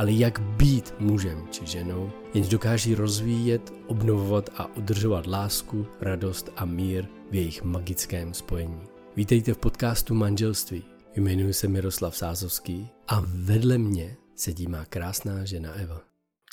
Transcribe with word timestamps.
ale 0.00 0.12
jak 0.12 0.40
být 0.40 0.94
mužem 0.98 1.38
či 1.50 1.66
ženou, 1.66 2.10
jenž 2.34 2.48
dokáží 2.48 2.94
rozvíjet, 2.94 3.72
obnovovat 3.86 4.50
a 4.56 4.76
udržovat 4.76 5.26
lásku, 5.26 5.86
radost 6.00 6.52
a 6.56 6.64
mír 6.64 7.04
v 7.30 7.34
jejich 7.34 7.62
magickém 7.62 8.34
spojení. 8.34 8.80
Vítejte 9.16 9.54
v 9.54 9.58
podcastu 9.58 10.14
Manželství. 10.14 10.82
Jmenuji 11.16 11.52
se 11.52 11.68
Miroslav 11.68 12.16
Sázovský 12.16 12.88
a 13.08 13.22
vedle 13.26 13.78
mě 13.78 14.16
sedí 14.36 14.66
má 14.66 14.84
krásná 14.84 15.44
žena 15.44 15.72
Eva. 15.72 16.00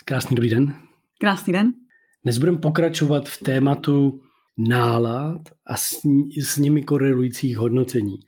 Krásný 0.05 0.35
dobrý 0.35 0.49
den. 0.49 0.73
Krásný 1.19 1.53
den. 1.53 1.73
Dnes 2.23 2.37
budeme 2.37 2.57
pokračovat 2.57 3.29
v 3.29 3.43
tématu 3.43 4.21
nálad 4.57 5.41
a 5.67 5.77
s, 5.77 5.95
s 6.41 6.57
nimi 6.57 6.83
korelujících 6.83 7.57
hodnocení. 7.57 8.19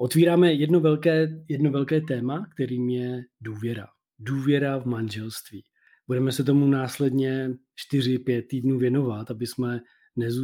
Otvíráme 0.00 0.52
jedno 0.52 0.80
velké, 0.80 1.28
jedno 1.48 1.70
velké 1.70 2.00
téma, 2.00 2.46
kterým 2.54 2.88
je 2.88 3.22
důvěra. 3.40 3.86
Důvěra 4.22 4.78
v 4.78 4.86
manželství. 4.86 5.64
Budeme 6.06 6.32
se 6.32 6.44
tomu 6.44 6.66
následně 6.66 7.50
4-5 7.92 8.46
týdnů 8.46 8.78
věnovat, 8.78 9.30
aby 9.30 9.46
jsme 9.46 9.80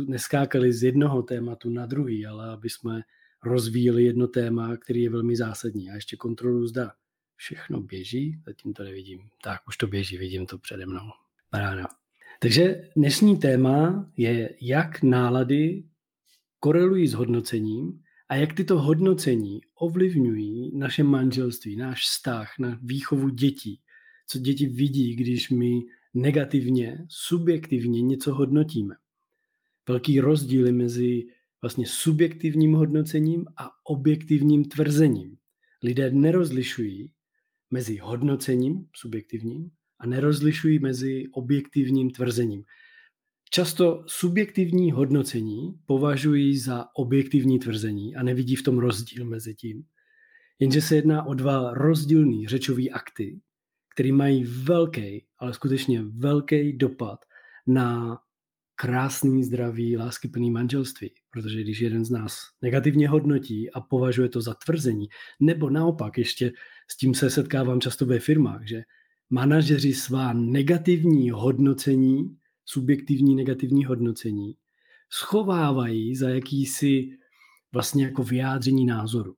neskákali 0.07 0.73
z 0.73 0.83
jednoho 0.83 1.23
tématu 1.23 1.71
na 1.71 1.87
druhý, 1.87 2.27
ale 2.27 2.51
aby 2.51 2.71
jsme 2.71 3.03
rozvíjeli 3.45 4.05
jedno 4.05 4.27
téma, 4.27 4.77
který 4.77 5.03
je 5.03 5.11
velmi 5.11 5.37
zásadní. 5.37 5.91
A 5.91 5.95
ještě 5.95 6.17
kontrolu 6.17 6.67
zda 6.67 6.93
všechno 7.37 7.81
běží, 7.81 8.41
zatím 8.47 8.73
to 8.75 8.85
nevidím. 8.85 9.21
Tak, 9.43 9.61
už 9.69 9.77
to 9.77 9.87
běží, 9.87 10.19
vidím 10.19 10.47
to 10.47 10.59
přede 10.59 10.87
mnou. 10.87 11.11
Paráda. 11.51 11.87
Takže 12.41 12.91
dnešní 12.97 13.37
téma 13.37 14.11
je, 14.17 14.57
jak 14.61 15.03
nálady 15.03 15.85
korelují 16.61 17.09
s 17.09 17.15
hodnocením 17.15 18.03
a 18.29 18.35
jak 18.37 18.53
tyto 18.53 18.79
hodnocení 18.79 19.61
ovlivňují 19.75 20.79
naše 20.79 21.03
manželství, 21.03 21.77
náš 21.77 22.03
vztah, 22.03 22.59
na 22.59 22.79
výchovu 22.83 23.29
dětí. 23.29 23.81
Co 24.27 24.39
děti 24.39 24.67
vidí, 24.67 25.15
když 25.15 25.51
my 25.51 25.83
negativně, 26.15 27.07
subjektivně 27.09 28.03
něco 28.03 28.35
hodnotíme. 28.35 28.95
Velký 29.89 30.21
rozdíly 30.21 30.73
mezi 30.73 31.27
vlastně 31.63 31.87
subjektivním 31.87 32.75
hodnocením 32.75 33.45
a 33.57 33.71
objektivním 33.85 34.65
tvrzením. 34.65 35.37
Lidé 35.83 36.11
nerozlišují 36.11 37.11
mezi 37.71 37.97
hodnocením 37.97 38.89
subjektivním 38.97 39.71
a 39.99 40.07
nerozlišují 40.07 40.79
mezi 40.79 41.29
objektivním 41.33 42.11
tvrzením. 42.11 42.65
Často 43.51 44.05
subjektivní 44.07 44.93
hodnocení 44.93 45.79
považují 45.87 46.59
za 46.59 46.87
objektivní 46.95 47.59
tvrzení 47.59 48.17
a 48.17 48.23
nevidí 48.23 48.57
v 48.57 48.63
tom 48.63 48.79
rozdíl 48.79 49.25
mezi 49.25 49.55
tím. 49.55 49.85
Jenže 50.59 50.81
se 50.81 50.97
jedná 50.97 51.27
o 51.27 51.35
dva 51.35 51.75
rozdílný 51.75 52.47
řečový 52.47 52.91
akty, 52.91 53.41
které 53.95 54.13
mají 54.13 54.45
velký, 54.45 55.27
ale 55.39 55.55
skutečně 55.55 56.03
velký 56.03 56.73
dopad 56.73 57.25
na 57.67 58.19
krásný, 58.75 59.45
zdravý, 59.45 59.97
láskyplný 59.97 60.51
manželství. 60.51 61.11
Protože 61.31 61.61
když 61.61 61.81
jeden 61.81 62.05
z 62.05 62.11
nás 62.11 62.39
negativně 62.63 63.09
hodnotí 63.09 63.71
a 63.71 63.81
považuje 63.81 64.29
to 64.29 64.41
za 64.41 64.55
tvrzení, 64.55 65.09
nebo 65.41 65.71
naopak 65.71 66.19
ještě 66.19 66.53
s 66.91 66.97
tím 66.97 67.15
se 67.15 67.31
setkávám 67.31 67.81
často 67.81 68.07
ve 68.07 68.19
firmách, 68.19 68.67
že 68.67 68.83
manažeři 69.31 69.95
svá 69.95 70.33
negativní 70.33 71.31
hodnocení, 71.31 72.37
subjektivní 72.67 73.35
negativní 73.35 73.85
hodnocení, 73.85 74.57
schovávají 75.11 76.17
za 76.17 76.29
jakýsi 76.29 77.11
vlastně 77.73 78.05
jako 78.05 78.23
vyjádření 78.23 78.87
názoru. 78.87 79.35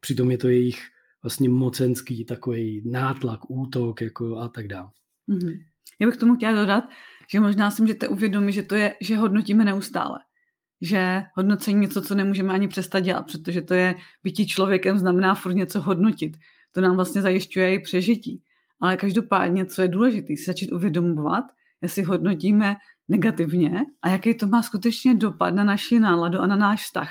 Přitom 0.00 0.30
je 0.30 0.38
to 0.38 0.48
jejich 0.48 0.82
vlastně 1.22 1.48
mocenský 1.48 2.24
takový 2.24 2.82
nátlak, 2.90 3.50
útok 3.50 4.00
jako 4.00 4.38
a 4.38 4.48
tak 4.48 4.68
dále. 4.68 4.90
Mm-hmm. 5.28 5.64
Já 5.98 6.06
bych 6.06 6.16
tomu 6.16 6.36
chtěla 6.36 6.52
dodat, 6.52 6.84
že 7.30 7.40
možná 7.40 7.70
si 7.70 7.82
můžete 7.82 8.08
uvědomit, 8.08 8.52
že 8.52 8.62
to 8.62 8.74
je, 8.74 8.94
že 9.00 9.16
hodnotíme 9.16 9.64
neustále. 9.64 10.18
Že 10.80 11.22
hodnocení 11.34 11.80
něco, 11.80 12.02
co 12.02 12.14
nemůžeme 12.14 12.52
ani 12.52 12.68
přestat 12.68 13.00
dělat, 13.00 13.32
protože 13.32 13.62
to 13.62 13.74
je 13.74 13.94
bytí 14.22 14.46
člověkem, 14.46 14.98
znamená 14.98 15.34
furt 15.34 15.54
něco 15.54 15.80
hodnotit. 15.80 16.36
To 16.72 16.80
nám 16.80 16.96
vlastně 16.96 17.22
zajišťuje 17.22 17.74
i 17.74 17.78
přežití. 17.78 18.42
Ale 18.80 18.96
každopádně, 18.96 19.66
co 19.66 19.82
je 19.82 19.88
důležité, 19.88 20.36
si 20.36 20.44
začít 20.44 20.72
uvědomovat, 20.72 21.44
jestli 21.82 22.02
hodnotíme 22.02 22.76
negativně 23.08 23.84
a 24.02 24.08
jaký 24.08 24.34
to 24.34 24.46
má 24.46 24.62
skutečně 24.62 25.14
dopad 25.14 25.54
na 25.54 25.64
naši 25.64 26.00
náladu 26.00 26.38
a 26.38 26.46
na 26.46 26.56
náš 26.56 26.84
vztah. 26.84 27.10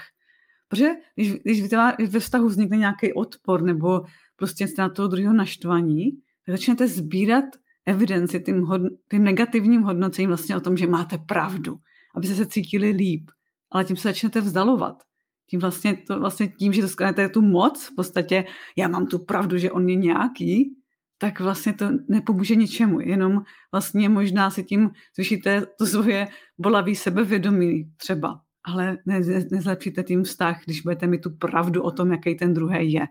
Protože 0.67 0.89
když, 1.15 1.33
když 1.33 1.63
ve 2.09 2.19
vztahu 2.19 2.47
vznikne 2.47 2.77
nějaký 2.77 3.13
odpor 3.13 3.61
nebo 3.61 4.01
prostě 4.35 4.67
jste 4.67 4.81
na 4.81 4.89
toho 4.89 5.07
druhého 5.07 5.33
naštvaní, 5.33 6.11
tak 6.45 6.55
začnete 6.55 6.87
sbírat 6.87 7.45
evidenci 7.85 8.39
tím, 8.39 8.61
hod, 8.61 8.81
tím 9.11 9.23
negativním 9.23 9.81
hodnocením 9.81 10.29
vlastně 10.29 10.57
o 10.57 10.59
tom, 10.59 10.77
že 10.77 10.87
máte 10.87 11.17
pravdu, 11.17 11.77
aby 12.15 12.27
se 12.27 12.45
cítili 12.45 12.89
líp. 12.89 13.31
Ale 13.71 13.85
tím 13.85 13.97
se 13.97 14.07
začnete 14.07 14.41
vzdalovat. 14.41 15.03
Tím 15.49 15.59
vlastně, 15.59 15.97
to, 16.07 16.19
vlastně 16.19 16.47
tím, 16.47 16.73
že 16.73 16.81
dostanete 16.81 17.29
tu 17.29 17.41
moc, 17.41 17.85
v 17.85 17.95
podstatě 17.95 18.45
já 18.77 18.87
mám 18.87 19.07
tu 19.07 19.19
pravdu, 19.19 19.57
že 19.57 19.71
on 19.71 19.89
je 19.89 19.95
nějaký, 19.95 20.75
tak 21.17 21.39
vlastně 21.39 21.73
to 21.73 21.89
nepomůže 22.07 22.55
ničemu. 22.55 22.99
Jenom 22.99 23.43
vlastně 23.71 24.09
možná 24.09 24.49
si 24.49 24.63
tím 24.63 24.91
zvýšíte 25.15 25.65
to 25.77 25.85
svoje 25.85 26.27
bolavý 26.57 26.95
sebevědomí 26.95 27.91
třeba. 27.97 28.41
Ale 28.63 28.97
ne, 29.05 29.21
nezlepšíte 29.51 30.03
tím 30.03 30.23
vztah, 30.23 30.61
když 30.65 30.81
budete 30.81 31.07
mít 31.07 31.21
tu 31.21 31.29
pravdu 31.29 31.83
o 31.83 31.91
tom, 31.91 32.11
jaký 32.11 32.35
ten 32.35 32.53
druhý 32.53 32.91
je. 32.91 33.07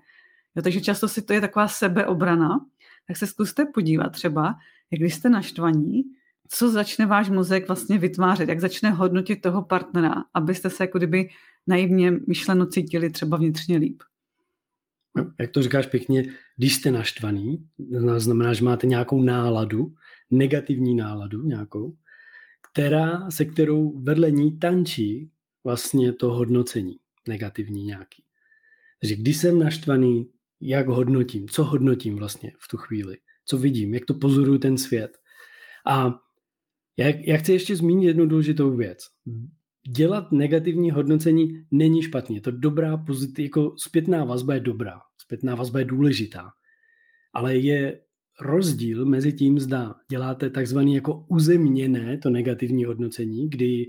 Jo, 0.56 0.62
takže 0.62 0.80
často 0.80 1.08
si 1.08 1.22
to 1.22 1.32
je 1.32 1.40
taková 1.40 1.68
sebeobrana, 1.68 2.66
tak 3.08 3.16
se 3.16 3.26
zkuste 3.26 3.64
podívat 3.64 4.08
třeba, 4.08 4.54
jak 4.90 5.00
když 5.00 5.14
jste 5.14 5.28
naštvaní, 5.30 6.02
co 6.48 6.70
začne 6.70 7.06
váš 7.06 7.30
mozek 7.30 7.66
vlastně 7.68 7.98
vytvářet, 7.98 8.48
jak 8.48 8.60
začne 8.60 8.90
hodnotit 8.90 9.40
toho 9.40 9.62
partnera, 9.62 10.14
abyste 10.34 10.70
se 10.70 10.84
jako 10.84 10.98
kdyby 10.98 11.28
naivně 11.66 12.12
myšleno 12.28 12.66
cítili 12.66 13.10
třeba 13.10 13.36
vnitřně 13.36 13.76
líp. 13.76 14.02
Jak 15.40 15.50
to 15.50 15.62
říkáš 15.62 15.86
pěkně, 15.86 16.24
když 16.56 16.74
jste 16.74 16.90
naštvaný, 16.90 17.68
znamená, 18.16 18.54
že 18.54 18.64
máte 18.64 18.86
nějakou 18.86 19.22
náladu, 19.22 19.94
negativní 20.30 20.94
náladu 20.94 21.42
nějakou, 21.42 21.96
která, 22.72 23.30
se 23.30 23.44
kterou 23.44 24.00
vedle 24.00 24.30
ní 24.30 24.58
tančí 24.58 25.30
vlastně 25.64 26.12
to 26.12 26.32
hodnocení 26.32 26.98
negativní 27.28 27.84
nějaký. 27.84 28.24
Takže 29.00 29.16
když 29.16 29.36
jsem 29.36 29.58
naštvaný, 29.58 30.30
jak 30.60 30.88
hodnotím, 30.88 31.48
co 31.48 31.64
hodnotím 31.64 32.16
vlastně 32.16 32.52
v 32.58 32.68
tu 32.68 32.76
chvíli, 32.76 33.16
co 33.44 33.58
vidím, 33.58 33.94
jak 33.94 34.04
to 34.04 34.14
pozoruju 34.14 34.58
ten 34.58 34.78
svět. 34.78 35.18
A 35.86 36.20
já, 36.96 37.08
já 37.08 37.36
chci 37.36 37.52
ještě 37.52 37.76
zmínit 37.76 38.06
jednu 38.06 38.26
důležitou 38.26 38.76
věc. 38.76 38.98
Dělat 39.88 40.32
negativní 40.32 40.90
hodnocení 40.90 41.66
není 41.70 42.02
špatně. 42.02 42.40
To 42.40 42.50
dobrá 42.50 42.96
pozitiv, 42.96 43.44
jako 43.44 43.74
zpětná 43.78 44.24
vazba 44.24 44.54
je 44.54 44.60
dobrá. 44.60 45.00
Zpětná 45.18 45.54
vazba 45.54 45.78
je 45.78 45.84
důležitá. 45.84 46.50
Ale 47.32 47.56
je 47.56 48.00
rozdíl 48.40 49.04
mezi 49.06 49.32
tím, 49.32 49.58
zda 49.58 49.94
děláte 50.10 50.50
takzvané 50.50 50.90
jako 50.90 51.26
uzemněné 51.28 52.18
to 52.18 52.30
negativní 52.30 52.84
hodnocení, 52.84 53.50
kdy 53.50 53.86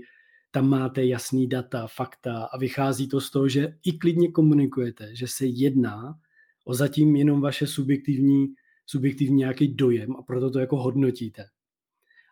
tam 0.50 0.68
máte 0.68 1.06
jasný 1.06 1.48
data, 1.48 1.86
fakta 1.86 2.44
a 2.44 2.58
vychází 2.58 3.08
to 3.08 3.20
z 3.20 3.30
toho, 3.30 3.48
že 3.48 3.76
i 3.84 3.92
klidně 3.92 4.30
komunikujete, 4.30 5.16
že 5.16 5.26
se 5.28 5.46
jedná 5.46 6.18
o 6.64 6.74
zatím 6.74 7.16
jenom 7.16 7.40
vaše 7.40 7.66
subjektivní, 7.66 8.46
subjektivní 8.86 9.36
nějaký 9.36 9.74
dojem 9.74 10.16
a 10.16 10.22
proto 10.22 10.50
to 10.50 10.58
jako 10.58 10.76
hodnotíte. 10.76 11.44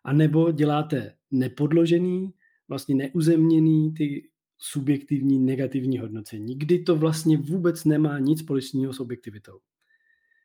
A 0.05 0.13
nebo 0.13 0.53
děláte 0.53 1.15
nepodložený, 1.31 2.33
vlastně 2.69 2.95
neuzemněný 2.95 3.95
ty 3.95 4.31
subjektivní 4.59 5.39
negativní 5.39 5.99
hodnocení, 5.99 6.59
kdy 6.59 6.79
to 6.79 6.97
vlastně 6.97 7.37
vůbec 7.37 7.85
nemá 7.85 8.19
nic 8.19 8.41
společného 8.41 8.93
s 8.93 9.01
objektivitou. 9.01 9.61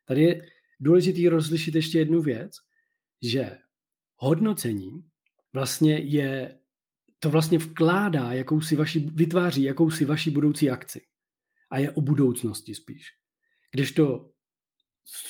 Tady 0.05 0.21
je 0.21 0.45
důležité 0.79 1.29
rozlišit 1.29 1.75
ještě 1.75 1.99
jednu 1.99 2.21
věc, 2.21 2.57
že 3.21 3.57
hodnocení 4.15 5.03
vlastně 5.53 5.97
je, 5.97 6.59
to 7.19 7.29
vlastně 7.29 7.57
vkládá 7.57 8.33
jakousi 8.33 8.75
vaši, 8.75 8.99
vytváří 8.99 9.63
jakousi 9.63 10.05
vaši 10.05 10.31
budoucí 10.31 10.69
akci. 10.69 11.01
A 11.69 11.79
je 11.79 11.91
o 11.91 12.01
budoucnosti 12.01 12.75
spíš. 12.75 13.13
Kdežto 13.71 14.31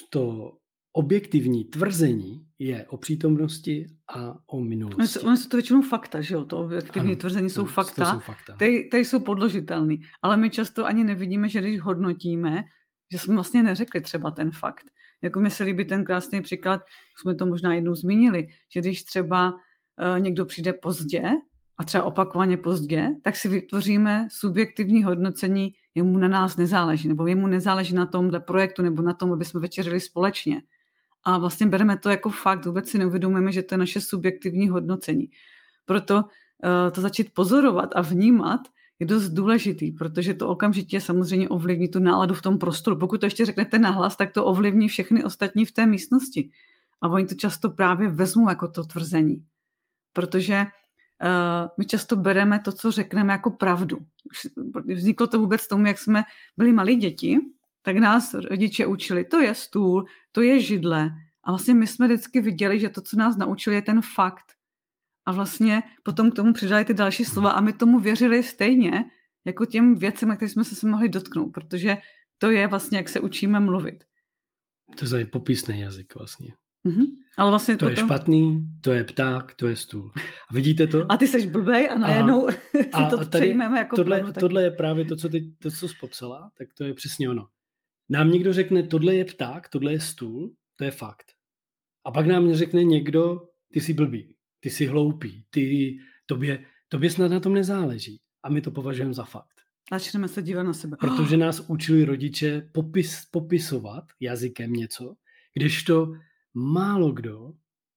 to 0.09 0.57
objektivní 0.93 1.65
tvrzení 1.65 2.45
je 2.59 2.85
o 2.87 2.97
přítomnosti 2.97 3.85
a 4.15 4.35
o 4.47 4.59
minulosti. 4.59 5.19
Ono 5.19 5.37
jsou 5.37 5.49
to 5.49 5.57
většinou 5.57 5.81
fakta, 5.81 6.21
že 6.21 6.35
jo? 6.35 6.45
To 6.45 6.57
objektivní 6.57 7.11
ano, 7.11 7.19
tvrzení 7.19 7.49
jsou 7.49 7.65
fakta, 7.65 8.05
to 8.05 8.11
jsou 8.11 8.19
fakta. 8.19 8.55
Ty, 8.55 8.89
ty 8.91 8.97
jsou 8.97 9.19
podložitelný. 9.19 10.01
Ale 10.21 10.37
my 10.37 10.49
často 10.49 10.85
ani 10.85 11.03
nevidíme, 11.03 11.49
že 11.49 11.61
když 11.61 11.81
hodnotíme, 11.81 12.63
že 13.11 13.19
jsme 13.19 13.33
vlastně 13.33 13.63
neřekli 13.63 14.01
třeba 14.01 14.31
ten 14.31 14.51
fakt. 14.51 14.85
Jako 15.21 15.39
mi 15.39 15.49
se 15.49 15.63
líbí 15.63 15.85
ten 15.85 16.05
krásný 16.05 16.41
příklad, 16.41 16.81
jsme 17.17 17.35
to 17.35 17.45
možná 17.45 17.73
jednou 17.73 17.95
zmínili, 17.95 18.47
že 18.73 18.79
když 18.79 19.03
třeba 19.03 19.51
uh, 19.51 20.19
někdo 20.19 20.45
přijde 20.45 20.73
pozdě, 20.73 21.21
a 21.79 21.83
třeba 21.83 22.03
opakovaně 22.03 22.57
pozdě, 22.57 23.09
tak 23.23 23.35
si 23.35 23.49
vytvoříme 23.49 24.27
subjektivní 24.31 25.03
hodnocení, 25.03 25.73
jemu 25.95 26.17
na 26.17 26.27
nás 26.27 26.57
nezáleží, 26.57 27.07
nebo 27.07 27.27
jemu 27.27 27.47
nezáleží 27.47 27.95
na 27.95 28.05
tomhle 28.05 28.39
projektu, 28.39 28.81
nebo 28.81 29.01
na 29.01 29.13
tom, 29.13 29.33
aby 29.33 29.45
jsme 29.45 29.59
večeřili 29.59 29.99
společně. 29.99 30.61
A 31.23 31.37
vlastně 31.37 31.67
bereme 31.67 31.97
to 31.97 32.09
jako 32.09 32.29
fakt, 32.29 32.65
vůbec 32.65 32.89
si 32.89 32.97
neuvědomujeme, 32.97 33.51
že 33.51 33.63
to 33.63 33.73
je 33.73 33.79
naše 33.79 34.01
subjektivní 34.01 34.69
hodnocení. 34.69 35.29
Proto 35.85 36.15
uh, 36.15 36.91
to 36.91 37.01
začít 37.01 37.33
pozorovat 37.33 37.89
a 37.95 38.01
vnímat 38.01 38.61
je 38.99 39.05
dost 39.05 39.29
důležitý, 39.29 39.91
protože 39.91 40.33
to 40.33 40.47
okamžitě 40.47 41.01
samozřejmě 41.01 41.49
ovlivní 41.49 41.87
tu 41.87 41.99
náladu 41.99 42.33
v 42.33 42.41
tom 42.41 42.57
prostoru. 42.57 42.99
Pokud 42.99 43.19
to 43.19 43.25
ještě 43.25 43.45
řeknete 43.45 43.79
nahlas, 43.79 44.15
tak 44.15 44.31
to 44.31 44.45
ovlivní 44.45 44.87
všechny 44.87 45.23
ostatní 45.23 45.65
v 45.65 45.71
té 45.71 45.85
místnosti. 45.85 46.49
A 47.01 47.07
oni 47.07 47.25
to 47.25 47.35
často 47.35 47.69
právě 47.69 48.09
vezmou 48.09 48.49
jako 48.49 48.67
to 48.67 48.83
tvrzení. 48.83 49.45
Protože 50.13 50.59
uh, 50.61 51.67
my 51.77 51.85
často 51.85 52.15
bereme 52.15 52.59
to, 52.59 52.71
co 52.71 52.91
řekneme, 52.91 53.33
jako 53.33 53.51
pravdu. 53.51 53.97
Vzniklo 54.85 55.27
to 55.27 55.39
vůbec 55.39 55.67
tomu, 55.67 55.85
jak 55.85 55.99
jsme 55.99 56.23
byli 56.57 56.73
malí 56.73 56.95
děti, 56.95 57.39
tak 57.81 57.97
nás 57.97 58.33
rodiče 58.33 58.85
učili, 58.85 59.25
to 59.25 59.39
je 59.39 59.55
stůl, 59.55 60.05
to 60.31 60.41
je 60.41 60.59
židle. 60.59 61.11
A 61.43 61.51
vlastně 61.51 61.73
my 61.73 61.87
jsme 61.87 62.07
vždycky 62.07 62.41
viděli, 62.41 62.79
že 62.79 62.89
to, 62.89 63.01
co 63.01 63.17
nás 63.17 63.37
naučili, 63.37 63.75
je 63.75 63.81
ten 63.81 64.01
fakt. 64.01 64.53
A 65.25 65.31
vlastně 65.31 65.83
potom 66.03 66.31
k 66.31 66.35
tomu 66.35 66.53
přidali 66.53 66.85
ty 66.85 66.93
další 66.93 67.25
slova 67.25 67.51
a 67.51 67.61
my 67.61 67.73
tomu 67.73 67.99
věřili 67.99 68.43
stejně, 68.43 69.05
jako 69.45 69.65
těm 69.65 69.95
věcem, 69.95 70.29
na 70.29 70.35
které 70.35 70.49
jsme 70.49 70.63
se, 70.63 70.87
mohli 70.87 71.09
dotknout, 71.09 71.53
protože 71.53 71.97
to 72.37 72.51
je 72.51 72.67
vlastně, 72.67 72.97
jak 72.97 73.09
se 73.09 73.19
učíme 73.19 73.59
mluvit. 73.59 74.03
To 74.99 75.17
je 75.17 75.25
popisný 75.25 75.79
jazyk 75.79 76.15
vlastně. 76.15 76.53
Mm-hmm. 76.85 77.05
Ale 77.37 77.49
vlastně 77.49 77.77
to 77.77 77.85
potom... 77.85 78.03
je 78.03 78.07
špatný, 78.07 78.67
to 78.81 78.91
je 78.91 79.03
pták, 79.03 79.55
to 79.55 79.67
je 79.67 79.75
stůl. 79.75 80.11
A 80.49 80.53
vidíte 80.53 80.87
to? 80.87 81.11
A 81.11 81.17
ty 81.17 81.27
seš 81.27 81.45
blbej 81.45 81.89
a 81.89 81.97
najednou 81.97 82.47
a, 82.93 82.97
a, 82.97 83.09
to 83.09 83.19
a 83.19 83.25
tady 83.25 83.57
jako 83.77 83.95
tohle, 83.95 84.23
tak... 84.23 84.37
tohle 84.37 84.63
je 84.63 84.71
právě 84.71 85.05
to, 85.05 85.15
co, 85.15 85.29
teď, 85.29 85.43
to, 85.61 85.71
co 85.71 85.87
jsi 85.87 85.95
popsala, 85.99 86.51
tak 86.57 86.67
to 86.73 86.83
je 86.83 86.93
přesně 86.93 87.29
ono. 87.29 87.47
Nám 88.09 88.31
někdo 88.31 88.53
řekne, 88.53 88.83
tohle 88.83 89.15
je 89.15 89.25
pták, 89.25 89.69
tohle 89.69 89.91
je 89.91 89.99
stůl, 89.99 90.53
to 90.75 90.83
je 90.83 90.91
fakt. 90.91 91.31
A 92.05 92.11
pak 92.11 92.27
nám 92.27 92.53
řekne 92.53 92.83
někdo, 92.83 93.47
ty 93.73 93.81
jsi 93.81 93.93
blbý, 93.93 94.35
ty 94.59 94.69
jsi 94.69 94.85
hloupý, 94.85 95.45
ty, 95.49 95.97
tobě, 96.25 96.65
tobě 96.87 97.09
snad 97.09 97.31
na 97.31 97.39
tom 97.39 97.53
nezáleží. 97.53 98.21
A 98.43 98.49
my 98.49 98.61
to 98.61 98.71
považujeme 98.71 99.13
za 99.13 99.23
fakt. 99.23 99.61
Začneme 99.91 100.27
se 100.27 100.41
dívat 100.41 100.63
na 100.63 100.73
sebe. 100.73 100.97
Protože 100.99 101.37
nás 101.37 101.59
učili 101.67 102.05
rodiče 102.05 102.69
popis, 102.71 103.25
popisovat 103.31 104.03
jazykem 104.19 104.73
něco, 104.73 105.15
když 105.53 105.83
to 105.83 106.13
málo 106.53 107.11
kdo 107.11 107.53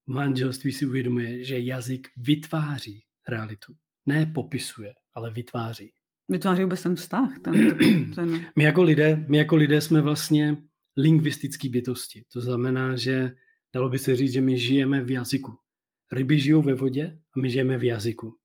v 0.06 0.12
manželství 0.12 0.73
si 0.73 0.87
uvědomuje, 0.87 1.44
že 1.44 1.58
jazyk 1.58 2.08
vytváří 2.17 3.05
realitu. 3.29 3.75
Ne 4.06 4.26
popisuje, 4.26 4.94
ale 5.15 5.31
vytváří. 5.31 5.93
Vytváří 6.32 6.62
vůbec 6.62 6.82
ten 6.82 6.96
vztah. 6.96 7.38
Ten, 7.38 7.55
ten... 8.14 8.46
my, 8.56 8.64
jako 8.64 8.82
lidé, 8.82 9.25
my 9.29 9.37
jako 9.37 9.56
lidé 9.56 9.81
jsme 9.81 10.00
vlastně 10.00 10.56
lingvistický 10.96 11.69
bytosti. 11.69 12.25
To 12.32 12.40
znamená, 12.40 12.96
že 12.96 13.32
dalo 13.75 13.88
by 13.88 13.99
se 13.99 14.17
říct, 14.17 14.32
že 14.32 14.40
my 14.40 14.58
žijeme 14.58 15.05
v 15.05 15.11
jazyku. 15.11 15.52
Ryby 16.12 16.40
žijou 16.40 16.62
ve 16.62 16.75
vodě 16.75 17.19
a 17.37 17.40
my 17.40 17.50
žijeme 17.50 17.79
v 17.79 17.84
jazyku. 17.84 18.37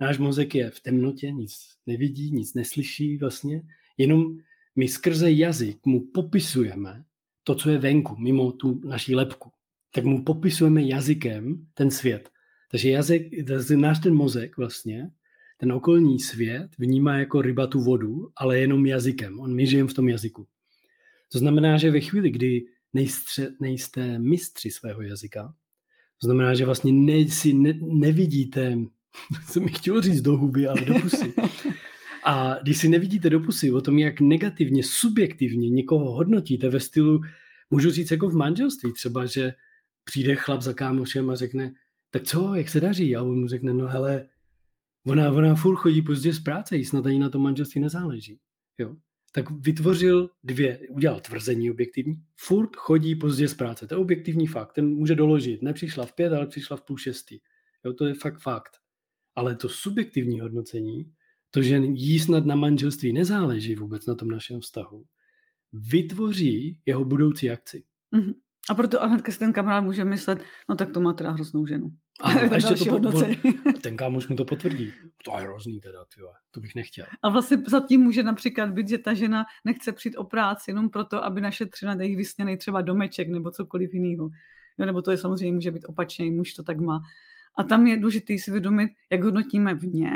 Náš 0.00 0.18
mozek 0.18 0.54
je 0.54 0.70
v 0.70 0.80
temnotě, 0.80 1.30
nic 1.30 1.52
nevidí, 1.86 2.30
nic 2.30 2.54
neslyší 2.54 3.18
vlastně, 3.18 3.62
jenom 3.98 4.36
my 4.76 4.88
skrze 4.88 5.30
jazyk 5.30 5.86
mu 5.86 6.00
popisujeme 6.00 7.04
to, 7.44 7.54
co 7.54 7.70
je 7.70 7.78
venku, 7.78 8.16
mimo 8.16 8.52
tu 8.52 8.80
naší 8.84 9.14
lepku. 9.14 9.50
Tak 9.94 10.04
mu 10.04 10.24
popisujeme 10.24 10.82
jazykem 10.82 11.66
ten 11.74 11.90
svět. 11.90 12.30
Takže 12.70 12.90
jazyk, 12.90 13.32
náš 13.76 13.98
ten 13.98 14.14
mozek 14.14 14.56
vlastně, 14.56 15.10
ten 15.56 15.72
okolní 15.72 16.20
svět 16.20 16.68
vnímá 16.78 17.18
jako 17.18 17.42
ryba 17.42 17.66
tu 17.66 17.80
vodu, 17.80 18.28
ale 18.36 18.58
jenom 18.58 18.86
jazykem. 18.86 19.40
On 19.40 19.54
my 19.54 19.66
žijeme 19.66 19.88
v 19.88 19.94
tom 19.94 20.08
jazyku. 20.08 20.46
To 21.32 21.38
znamená, 21.38 21.78
že 21.78 21.90
ve 21.90 22.00
chvíli, 22.00 22.30
kdy 22.30 22.64
nejste, 22.92 23.52
nejste 23.60 24.18
mistři 24.18 24.70
svého 24.70 25.02
jazyka, 25.02 25.54
to 26.20 26.26
znamená, 26.26 26.54
že 26.54 26.64
vlastně 26.64 26.92
ne, 26.92 27.28
si 27.28 27.52
ne, 27.52 27.72
nevidíte, 27.82 28.78
co 29.52 29.60
mi 29.60 29.68
chtělo 29.68 30.00
říct 30.00 30.20
do 30.20 30.36
huby, 30.36 30.66
ale 30.66 30.80
do 30.80 30.94
pusy. 30.94 31.34
A 32.24 32.58
když 32.62 32.78
si 32.78 32.88
nevidíte 32.88 33.30
do 33.30 33.40
pusy 33.40 33.72
o 33.72 33.80
tom, 33.80 33.98
jak 33.98 34.20
negativně, 34.20 34.82
subjektivně 34.82 35.70
někoho 35.70 36.12
hodnotíte 36.12 36.68
ve 36.68 36.80
stylu, 36.80 37.20
můžu 37.70 37.90
říct 37.90 38.10
jako 38.10 38.28
v 38.28 38.34
manželství 38.34 38.92
třeba, 38.92 39.26
že 39.26 39.54
přijde 40.04 40.36
chlap 40.36 40.62
za 40.62 40.72
kámošem 40.72 41.30
a 41.30 41.34
řekne, 41.34 41.72
tak 42.10 42.22
co, 42.22 42.54
jak 42.54 42.68
se 42.68 42.80
daří? 42.80 43.16
A 43.16 43.22
on 43.22 43.40
mu 43.40 43.48
řekne, 43.48 43.74
no 43.74 43.86
hele, 43.86 44.28
ona, 45.06 45.32
ona 45.32 45.54
furt 45.54 45.76
chodí 45.76 46.02
pozdě 46.02 46.32
z 46.32 46.40
práce, 46.40 46.76
jí 46.76 46.84
snad 46.84 47.06
ani 47.06 47.18
na 47.18 47.30
tom 47.30 47.42
manželství 47.42 47.80
nezáleží. 47.80 48.38
Jo? 48.78 48.96
Tak 49.32 49.50
vytvořil 49.50 50.30
dvě, 50.44 50.78
udělal 50.88 51.20
tvrzení 51.20 51.70
objektivní, 51.70 52.22
furt 52.36 52.76
chodí 52.76 53.14
pozdě 53.14 53.48
z 53.48 53.54
práce. 53.54 53.86
To 53.86 53.94
je 53.94 53.98
objektivní 53.98 54.46
fakt, 54.46 54.72
ten 54.72 54.88
může 54.88 55.14
doložit. 55.14 55.62
Nepřišla 55.62 56.06
v 56.06 56.12
pět, 56.12 56.32
ale 56.32 56.46
přišla 56.46 56.76
v 56.76 56.82
půl 56.82 56.98
šestý. 56.98 57.38
Jo, 57.84 57.92
to 57.92 58.06
je 58.06 58.14
fakt 58.14 58.38
fakt. 58.38 58.76
Ale 59.34 59.56
to 59.56 59.68
subjektivní 59.68 60.40
hodnocení, 60.40 61.12
to, 61.50 61.62
že 61.62 61.76
jí 61.76 62.18
snad 62.18 62.46
na 62.46 62.54
manželství 62.54 63.12
nezáleží 63.12 63.74
vůbec 63.74 64.06
na 64.06 64.14
tom 64.14 64.28
našem 64.28 64.60
vztahu, 64.60 65.04
vytvoří 65.72 66.80
jeho 66.86 67.04
budoucí 67.04 67.50
akci. 67.50 67.84
Mm-hmm. 68.16 68.34
A 68.70 68.74
proto 68.74 69.02
a 69.02 69.06
hnedka 69.06 69.32
si 69.32 69.38
ten 69.38 69.52
kamarád 69.52 69.84
může 69.84 70.04
myslet, 70.04 70.42
no 70.68 70.76
tak 70.76 70.92
to 70.92 71.00
má 71.00 71.12
teda 71.12 71.30
hroznou 71.30 71.66
ženu. 71.66 71.90
A, 72.20 72.30
a 72.50 72.54
ještě 72.54 72.74
to 72.90 73.00
po, 73.00 73.22
ten 73.82 73.96
kámoš 73.96 74.28
mu 74.28 74.36
to 74.36 74.44
potvrdí. 74.44 74.92
To 75.24 75.38
je 75.38 75.42
hrozný 75.42 75.80
teda, 75.80 76.04
tyjo, 76.14 76.32
to 76.50 76.60
bych 76.60 76.74
nechtěl. 76.74 77.06
A 77.22 77.28
vlastně 77.28 77.58
zatím 77.66 78.00
může 78.00 78.22
například 78.22 78.70
být, 78.70 78.88
že 78.88 78.98
ta 78.98 79.14
žena 79.14 79.44
nechce 79.64 79.92
přijít 79.92 80.16
o 80.16 80.24
práci 80.24 80.70
jenom 80.70 80.90
proto, 80.90 81.24
aby 81.24 81.40
naše 81.40 81.66
tři 81.66 81.86
na 81.86 81.96
jejich 82.00 82.16
vysněný 82.16 82.56
třeba 82.56 82.80
domeček 82.80 83.28
nebo 83.28 83.50
cokoliv 83.50 83.94
jiného. 83.94 84.30
Jo, 84.78 84.86
nebo 84.86 85.02
to 85.02 85.10
je 85.10 85.18
samozřejmě 85.18 85.52
může 85.52 85.70
být 85.70 85.84
opačně, 85.84 86.30
muž 86.30 86.54
to 86.54 86.62
tak 86.62 86.80
má. 86.80 87.00
A 87.58 87.64
tam 87.64 87.86
je 87.86 87.96
důležité 87.96 88.38
si 88.38 88.50
vědomit, 88.50 88.90
jak 89.10 89.22
hodnotíme 89.22 89.74
vně 89.74 90.12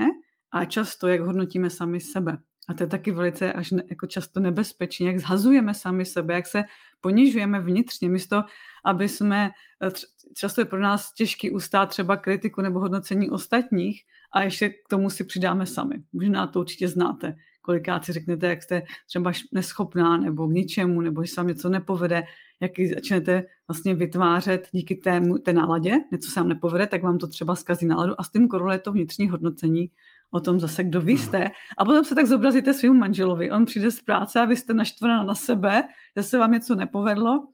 a 0.52 0.64
často, 0.64 1.08
jak 1.08 1.20
hodnotíme 1.20 1.70
sami 1.70 2.00
sebe. 2.00 2.38
A 2.68 2.74
to 2.74 2.82
je 2.82 2.86
taky 2.86 3.10
velice 3.10 3.52
až 3.52 3.70
ne, 3.70 3.82
jako 3.90 4.06
často 4.06 4.40
nebezpečné, 4.40 5.06
jak 5.06 5.18
zhazujeme 5.18 5.74
sami 5.74 6.04
sebe, 6.04 6.34
jak 6.34 6.46
se 6.46 6.64
ponižujeme 7.00 7.60
vnitřně, 7.60 8.08
místo, 8.08 8.42
aby 8.84 9.08
jsme, 9.08 9.50
eh, 9.82 9.90
často 10.34 10.60
je 10.60 10.64
pro 10.64 10.80
nás 10.80 11.14
těžký 11.14 11.50
ustát 11.50 11.88
třeba 11.88 12.16
kritiku 12.16 12.60
nebo 12.60 12.80
hodnocení 12.80 13.30
ostatních 13.30 14.02
a 14.32 14.42
ještě 14.42 14.68
k 14.68 14.88
tomu 14.90 15.10
si 15.10 15.24
přidáme 15.24 15.66
sami. 15.66 15.94
Možná 16.12 16.46
to 16.46 16.60
určitě 16.60 16.88
znáte. 16.88 17.36
Kolikrát 17.62 18.04
si 18.04 18.12
řeknete, 18.12 18.46
jak 18.46 18.62
jste 18.62 18.82
třeba 19.06 19.32
neschopná 19.52 20.16
nebo 20.16 20.48
k 20.48 20.52
ničemu, 20.52 21.00
nebo 21.00 21.24
že 21.24 21.28
se 21.32 21.40
vám 21.40 21.46
něco 21.46 21.68
nepovede, 21.68 22.22
jak 22.60 22.72
začnete 22.94 23.44
vlastně 23.68 23.94
vytvářet 23.94 24.68
díky 24.72 24.94
té, 24.94 25.22
té 25.44 25.52
náladě, 25.52 25.94
něco 26.12 26.30
se 26.30 26.40
vám 26.40 26.48
nepovede, 26.48 26.86
tak 26.86 27.02
vám 27.02 27.18
to 27.18 27.26
třeba 27.26 27.56
zkazí 27.56 27.86
náladu 27.86 28.20
a 28.20 28.22
s 28.22 28.30
tím 28.30 28.48
koroluje 28.48 28.78
to 28.78 28.92
vnitřní 28.92 29.28
hodnocení 29.28 29.90
o 30.30 30.40
tom 30.40 30.60
zase, 30.60 30.84
kdo 30.84 31.00
vy 31.00 31.12
jste. 31.12 31.50
A 31.78 31.84
potom 31.84 32.04
se 32.04 32.14
tak 32.14 32.26
zobrazíte 32.26 32.74
svým 32.74 32.98
manželovi. 32.98 33.50
On 33.50 33.64
přijde 33.64 33.90
z 33.90 34.02
práce 34.02 34.40
a 34.40 34.44
vy 34.44 34.56
jste 34.56 34.74
naštvaná 34.74 35.22
na 35.22 35.34
sebe, 35.34 35.82
že 36.16 36.22
se 36.22 36.38
vám 36.38 36.52
něco 36.52 36.74
nepovedlo 36.74 37.48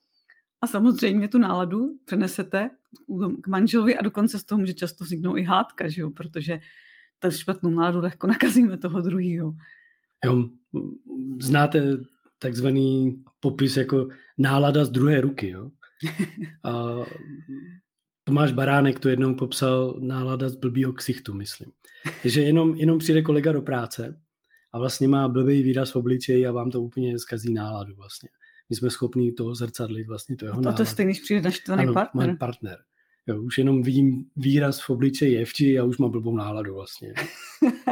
a 0.61 0.67
samozřejmě 0.67 1.29
tu 1.29 1.39
náladu 1.39 1.99
přenesete 2.05 2.71
k 3.43 3.47
manželovi 3.47 3.97
a 3.97 4.03
dokonce 4.03 4.39
z 4.39 4.45
toho 4.45 4.59
může 4.59 4.75
často 4.75 5.05
vzniknout 5.05 5.37
i 5.37 5.43
hádka, 5.43 5.89
že 5.89 6.01
jo? 6.01 6.11
protože 6.11 6.59
ta 7.19 7.31
špatnou 7.31 7.71
náladu 7.71 8.01
lehko 8.01 8.27
nakazíme 8.27 8.79
toho 8.79 9.01
druhého. 9.01 9.55
Jo, 10.25 10.49
znáte 11.41 11.83
takzvaný 12.39 13.23
popis 13.41 13.77
jako 13.77 14.09
nálada 14.39 14.85
z 14.85 14.91
druhé 14.91 15.21
ruky. 15.21 15.49
Jo? 15.49 15.71
A 16.65 16.73
Tomáš 18.29 18.53
Baránek 18.53 19.01
to 19.01 19.09
jednou 19.09 19.35
popsal 19.35 19.97
nálada 20.01 20.49
z 20.49 20.57
blbýho 20.57 20.93
ksichtu, 20.93 21.35
myslím. 21.35 21.73
že 22.25 22.43
jenom, 22.43 22.75
jenom 22.75 22.99
přijde 22.99 23.23
kolega 23.23 23.53
do 23.53 23.63
práce 23.63 24.21
a 24.73 24.79
vlastně 24.79 25.09
má 25.09 25.29
blbý 25.29 25.63
výraz 25.63 25.91
v 25.91 25.97
obličeji 25.97 26.47
a 26.47 26.53
vám 26.53 26.71
to 26.71 26.83
úplně 26.83 27.19
zkazí 27.19 27.55
náladu 27.55 27.95
vlastně. 27.95 28.29
My 28.71 28.77
jsme 28.77 28.91
schopni 28.91 29.33
toho 29.33 29.55
zrcadlit 29.55 30.07
vlastně 30.07 30.37
to 30.37 30.45
jeho 30.45 30.61
náladu. 30.61 30.75
A 30.75 30.77
to 30.77 30.85
stejně, 30.85 31.13
když 31.13 31.21
přijde 31.23 31.43
naštvaný 31.43 31.83
ano, 31.83 31.95
partner. 31.95 32.37
partner. 32.37 32.79
Jo, 33.27 33.43
už 33.43 33.59
jenom 33.59 33.83
vidím 33.83 34.25
výraz 34.37 34.81
v 34.81 34.91
obličeji 34.91 35.35
Jevči 35.35 35.79
a 35.79 35.85
už 35.85 35.99
mám 35.99 36.11
blbou 36.11 36.37
náladu 36.37 36.75
vlastně. 36.75 37.15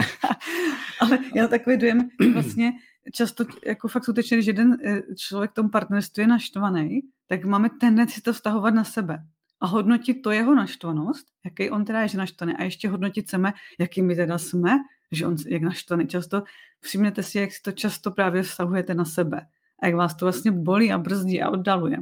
Ale 1.01 1.19
já 1.35 1.49
tak 1.49 1.63
dojem, 1.77 2.09
vlastně 2.33 2.73
často 3.13 3.45
jako 3.67 3.89
fakt 3.89 4.03
skutečně, 4.03 4.37
když 4.37 4.47
jeden 4.47 4.77
eh, 4.85 5.03
člověk 5.17 5.51
v 5.51 5.55
tom 5.55 5.71
partnerství 5.71 6.21
je 6.21 6.27
naštvaný, 6.27 7.01
tak 7.29 7.45
máme 7.45 7.71
tendenci 7.81 8.23
to 8.23 8.33
vztahovat 8.33 8.75
na 8.75 8.85
sebe 8.85 9.25
a 9.65 9.67
hodnotit 9.67 10.23
to 10.23 10.31
jeho 10.31 10.55
naštvanost, 10.55 11.27
jaký 11.45 11.71
on 11.71 11.85
teda 11.85 12.01
je, 12.01 12.09
že 12.09 12.19
naštvaný, 12.19 12.53
a 12.53 12.65
ještě 12.65 12.89
hodnotit 12.89 13.31
sebe, 13.31 13.53
jaký 13.79 14.03
my 14.03 14.17
teda 14.17 14.39
jsme, 14.39 14.71
že 15.13 15.27
on 15.27 15.37
jak 15.49 15.63
naštvaný. 15.63 16.07
Často 16.07 16.43
všimnete 16.81 17.23
si, 17.23 17.39
jak 17.39 17.53
si 17.53 17.63
to 17.63 17.73
často 17.73 18.11
právě 18.11 18.43
vztahujete 18.43 18.95
na 18.95 19.05
sebe 19.05 19.47
a 19.83 19.87
jak 19.87 19.95
vás 19.95 20.15
to 20.15 20.25
vlastně 20.25 20.51
bolí 20.51 20.93
a 20.93 20.99
brzdí 20.99 21.43
a 21.43 21.51
oddaluje. 21.51 21.97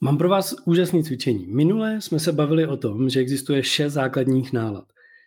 Mám 0.00 0.18
pro 0.18 0.28
vás 0.28 0.54
úžasné 0.64 1.02
cvičení. 1.02 1.46
Minule 1.46 2.00
jsme 2.00 2.18
se 2.18 2.32
bavili 2.32 2.66
o 2.66 2.76
tom, 2.76 3.08
že 3.08 3.20
existuje 3.20 3.62
šest 3.62 3.92
základních 3.92 4.52
nálad, 4.52 4.84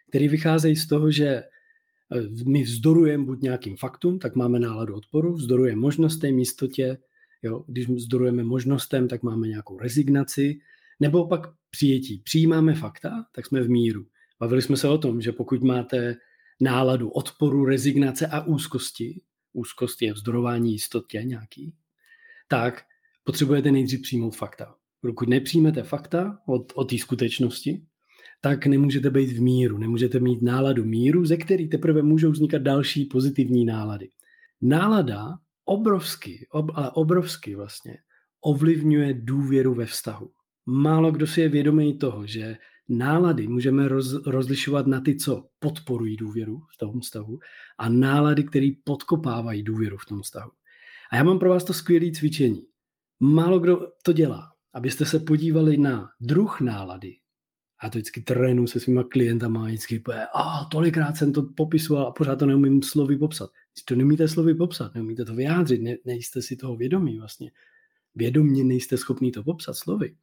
které 0.10 0.28
vycházejí 0.28 0.76
z 0.76 0.88
toho, 0.88 1.12
že 1.12 1.28
eh, 1.28 1.46
my 2.46 2.64
vzdorujeme 2.64 3.26
buď 3.26 3.42
nějakým 3.42 3.78
faktům, 3.78 4.20
tak 4.20 4.36
máme 4.36 4.60
náladu 4.60 4.96
odporu, 4.96 5.34
vzdorujeme 5.34 5.82
možnostem, 5.82 6.40
jistotě, 6.40 6.98
jo? 7.44 7.64
když 7.68 7.90
vzdorujeme 7.90 8.44
možnostem, 8.44 9.08
tak 9.08 9.24
máme 9.24 9.48
nějakou 9.48 9.80
rezignaci, 9.80 10.60
nebo 11.00 11.28
pak 11.28 11.42
přijetí. 11.70 12.22
Přijímáme 12.24 12.76
fakta, 12.76 13.26
tak 13.36 13.46
jsme 13.46 13.62
v 13.62 13.70
míru. 13.70 14.06
Bavili 14.40 14.62
jsme 14.62 14.78
se 14.78 14.88
o 14.88 14.98
tom, 14.98 15.22
že 15.22 15.32
pokud 15.32 15.64
máte 15.64 16.16
náladu 16.62 17.10
odporu, 17.10 17.66
rezignace 17.66 18.28
a 18.28 18.42
úzkosti, 18.42 19.22
úzkost 19.54 20.02
je 20.02 20.14
vzdorování 20.14 20.72
jistotě 20.72 21.24
nějaký, 21.24 21.74
tak 22.48 22.84
potřebujete 23.24 23.72
nejdřív 23.72 24.02
přijmout 24.02 24.36
fakta. 24.36 24.76
Pokud 25.02 25.30
nepřijmete 25.30 25.84
fakta 25.84 26.40
od, 26.48 26.74
od 26.76 26.90
té 26.90 26.98
skutečnosti, 26.98 27.86
tak 28.42 28.66
nemůžete 28.66 29.10
být 29.10 29.32
v 29.32 29.42
míru, 29.42 29.78
nemůžete 29.78 30.20
mít 30.20 30.42
náladu 30.42 30.86
míru, 30.86 31.26
ze 31.26 31.38
který 31.38 31.70
teprve 31.70 32.02
můžou 32.02 32.32
vznikat 32.32 32.62
další 32.62 33.06
pozitivní 33.06 33.66
nálady. 33.66 34.10
Nálada 34.62 35.38
obrovsky, 35.66 36.48
ob, 36.52 36.72
ale 36.74 36.92
obrovsky 36.92 37.56
vlastně 37.56 37.98
ovlivňuje 38.42 39.14
důvěru 39.14 39.74
ve 39.74 39.86
vztahu. 39.86 40.32
Málo 40.66 41.12
kdo 41.12 41.28
si 41.28 41.42
je 41.42 41.50
vědomý 41.50 41.98
toho, 41.98 42.28
že 42.28 42.58
nálady 42.90 43.48
můžeme 43.48 43.88
roz, 43.88 44.26
rozlišovat 44.26 44.88
na 44.88 45.02
ty, 45.02 45.16
co 45.16 45.48
podporují 45.60 46.18
důvěru 46.18 46.62
v 46.74 46.78
tom 46.78 47.00
vztahu 47.00 47.40
a 47.78 47.90
nálady, 47.90 48.44
které 48.44 48.70
podkopávají 48.84 49.64
důvěru 49.64 49.98
v 49.98 50.06
tom 50.06 50.22
vztahu. 50.22 50.52
A 51.12 51.16
já 51.16 51.24
mám 51.24 51.40
pro 51.40 51.50
vás 51.50 51.64
to 51.64 51.74
skvělé 51.74 52.12
cvičení. 52.12 52.68
Málo 53.20 53.60
kdo 53.60 53.88
to 54.04 54.14
dělá. 54.14 54.52
Abyste 54.74 55.06
se 55.06 55.20
podívali 55.20 55.78
na 55.78 56.10
druh 56.20 56.62
nálady, 56.62 57.16
a 57.80 57.90
to 57.90 57.98
vždycky 57.98 58.22
trénu 58.22 58.68
se 58.68 58.80
svýma 58.80 59.04
klientama 59.04 59.64
a 59.64 59.66
vždycky 59.66 60.04
a 60.34 60.66
tolikrát 60.72 61.18
jsem 61.18 61.34
to 61.34 61.44
popisoval 61.44 62.08
a 62.08 62.12
pořád 62.12 62.36
to 62.40 62.46
neumím 62.46 62.84
slovy 62.84 63.18
popsat. 63.18 63.50
To 63.86 63.96
neumíte 63.96 64.28
slovy 64.28 64.56
popsat, 64.56 64.96
neumíte 64.96 65.26
to 65.26 65.36
vyjádřit, 65.36 65.82
ne, 65.82 65.98
nejste 66.06 66.42
si 66.42 66.56
toho 66.56 66.76
vědomí 66.76 67.20
vlastně. 67.20 67.52
Vědomně 68.16 68.64
nejste 68.64 68.98
schopni 68.98 69.32
to 69.32 69.44
popsat 69.44 69.74
slovy. 69.74 70.16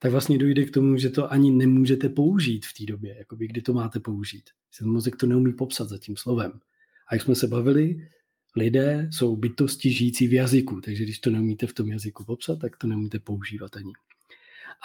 Tak 0.00 0.12
vlastně 0.12 0.38
dojde 0.38 0.64
k 0.64 0.70
tomu, 0.70 0.96
že 0.96 1.10
to 1.10 1.32
ani 1.32 1.50
nemůžete 1.50 2.08
použít 2.08 2.66
v 2.66 2.74
té 2.78 2.92
době, 2.92 3.16
jakoby 3.18 3.48
kdy 3.48 3.62
to 3.62 3.72
máte 3.72 4.00
použít. 4.00 4.50
Ten 4.78 4.88
mozek 4.88 5.16
to 5.16 5.26
neumí 5.26 5.52
popsat 5.52 5.88
za 5.88 5.98
tím 5.98 6.16
slovem. 6.16 6.60
A 7.08 7.14
jak 7.14 7.22
jsme 7.22 7.34
se 7.34 7.46
bavili, 7.46 8.08
lidé 8.56 9.08
jsou 9.12 9.36
bytosti 9.36 9.92
žijící 9.92 10.28
v 10.28 10.32
jazyku, 10.32 10.80
takže 10.80 11.04
když 11.04 11.18
to 11.18 11.30
neumíte 11.30 11.66
v 11.66 11.74
tom 11.74 11.88
jazyku 11.88 12.24
popsat, 12.24 12.58
tak 12.58 12.76
to 12.76 12.86
neumíte 12.86 13.18
používat 13.18 13.76
ani. 13.76 13.92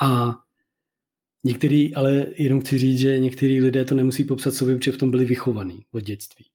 A 0.02 0.40
některý, 1.44 1.96
ale 1.96 2.28
jenom 2.36 2.62
chci 2.62 2.78
říct, 2.78 3.00
že 3.00 3.20
některý 3.20 3.62
lidé 3.62 3.86
to 3.86 3.96
nemusí 3.96 4.24
popsat 4.24 4.54
sobě, 4.54 4.76
protože 4.76 4.92
v 4.92 4.98
tom 4.98 5.12
byli 5.12 5.26
vychovaní 5.26 5.86
od 5.92 6.04
dětství. 6.04 6.46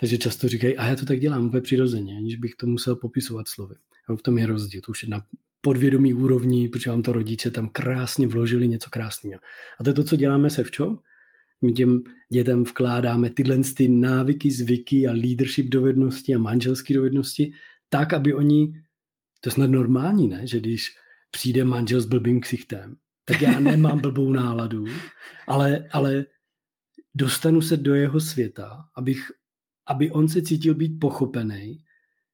Takže 0.00 0.18
často 0.18 0.48
říkají, 0.48 0.76
a 0.76 0.86
já 0.86 0.96
to 0.96 1.06
tak 1.06 1.20
dělám 1.20 1.46
úplně 1.46 1.60
přirozeně, 1.60 2.16
aniž 2.16 2.36
bych 2.36 2.54
to 2.54 2.66
musel 2.66 2.96
popisovat 2.96 3.48
slovy. 3.48 3.74
A 4.08 4.16
v 4.16 4.22
tom 4.22 4.38
je 4.38 4.46
rozdíl, 4.46 4.80
to 4.80 4.90
už 4.90 5.02
je 5.02 5.08
na 5.08 5.22
podvědomí 5.60 6.14
úrovni, 6.14 6.68
protože 6.68 6.90
vám 6.90 7.02
to 7.02 7.12
rodiče 7.12 7.50
tam 7.50 7.68
krásně 7.68 8.26
vložili 8.26 8.68
něco 8.68 8.90
krásného. 8.90 9.40
A 9.80 9.84
to 9.84 9.90
je 9.90 9.94
to, 9.94 10.04
co 10.04 10.16
děláme 10.16 10.50
se 10.50 10.64
včo. 10.64 10.98
My 11.62 11.72
těm 11.72 12.02
dětem 12.32 12.64
vkládáme 12.64 13.30
tyhle 13.30 13.58
ty 13.76 13.88
návyky, 13.88 14.50
zvyky 14.50 15.08
a 15.08 15.12
leadership 15.12 15.66
dovednosti 15.66 16.34
a 16.34 16.38
manželské 16.38 16.94
dovednosti 16.94 17.52
tak, 17.88 18.12
aby 18.12 18.34
oni, 18.34 18.72
to 19.40 19.48
je 19.48 19.52
snad 19.52 19.70
normální, 19.70 20.28
ne? 20.28 20.46
že 20.46 20.60
když 20.60 20.90
přijde 21.30 21.64
manžel 21.64 22.00
s 22.00 22.06
blbým 22.06 22.40
ksichtem, 22.40 22.96
tak 23.24 23.42
já 23.42 23.60
nemám 23.60 24.00
blbou 24.00 24.32
náladu, 24.32 24.84
ale, 25.48 25.88
ale 25.92 26.26
dostanu 27.14 27.60
se 27.62 27.76
do 27.76 27.94
jeho 27.94 28.20
světa, 28.20 28.84
abych, 28.94 29.30
aby 29.88 30.10
on 30.10 30.28
se 30.28 30.42
cítil 30.42 30.74
být 30.74 31.00
pochopený, 31.00 31.84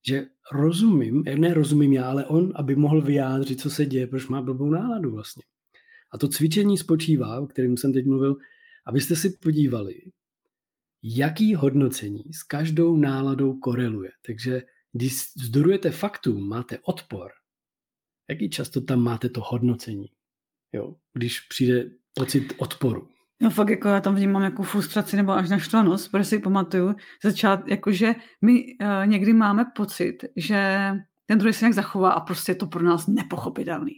že 0.07 0.27
rozumím, 0.53 1.23
ne 1.23 1.55
rozumím 1.55 1.93
já, 1.93 2.11
ale 2.11 2.27
on, 2.27 2.53
aby 2.55 2.77
mohl 2.77 3.01
vyjádřit, 3.01 3.61
co 3.61 3.71
se 3.71 3.87
děje, 3.87 4.07
proč 4.07 4.29
má 4.29 4.43
blbou 4.43 4.71
náladu 4.71 5.11
vlastně. 5.11 5.43
A 6.13 6.19
to 6.19 6.29
cvičení 6.29 6.79
spočívá, 6.79 7.41
o 7.41 7.47
kterém 7.47 7.77
jsem 7.77 7.93
teď 7.93 8.07
mluvil, 8.07 8.37
abyste 8.87 9.17
si 9.17 9.31
podívali, 9.31 9.95
jaký 11.03 11.55
hodnocení 11.55 12.25
s 12.33 12.43
každou 12.43 12.97
náladou 12.97 13.59
koreluje. 13.59 14.11
Takže 14.27 14.63
když 14.93 15.15
vzdorujete 15.37 15.91
faktům, 15.91 16.49
máte 16.49 16.79
odpor, 16.79 17.31
jaký 18.31 18.51
často 18.51 18.81
tam 18.81 19.01
máte 19.01 19.29
to 19.29 19.41
hodnocení, 19.45 20.07
jo? 20.73 20.97
když 21.13 21.41
přijde 21.41 21.91
pocit 22.15 22.53
odporu. 22.57 23.09
No 23.43 23.51
fakt 23.51 23.69
jako 23.69 23.89
já 23.89 24.01
tam 24.01 24.15
vnímám 24.15 24.43
jako 24.43 24.63
frustraci 24.63 25.17
nebo 25.17 25.33
až 25.33 25.51
naštvanost, 25.51 26.11
protože 26.11 26.25
si 26.25 26.39
pamatuju 26.39 26.95
začát, 27.25 27.69
jakože 27.69 28.15
my 28.43 28.65
uh, 28.65 29.07
někdy 29.07 29.33
máme 29.33 29.65
pocit, 29.77 30.25
že 30.37 30.91
ten 31.27 31.39
druhý 31.39 31.53
se 31.53 31.65
nějak 31.65 31.75
zachová 31.75 32.13
a 32.13 32.21
prostě 32.21 32.53
je 32.53 32.57
to 32.57 32.67
pro 32.67 32.83
nás 32.83 33.07
nepochopitelný. 33.07 33.93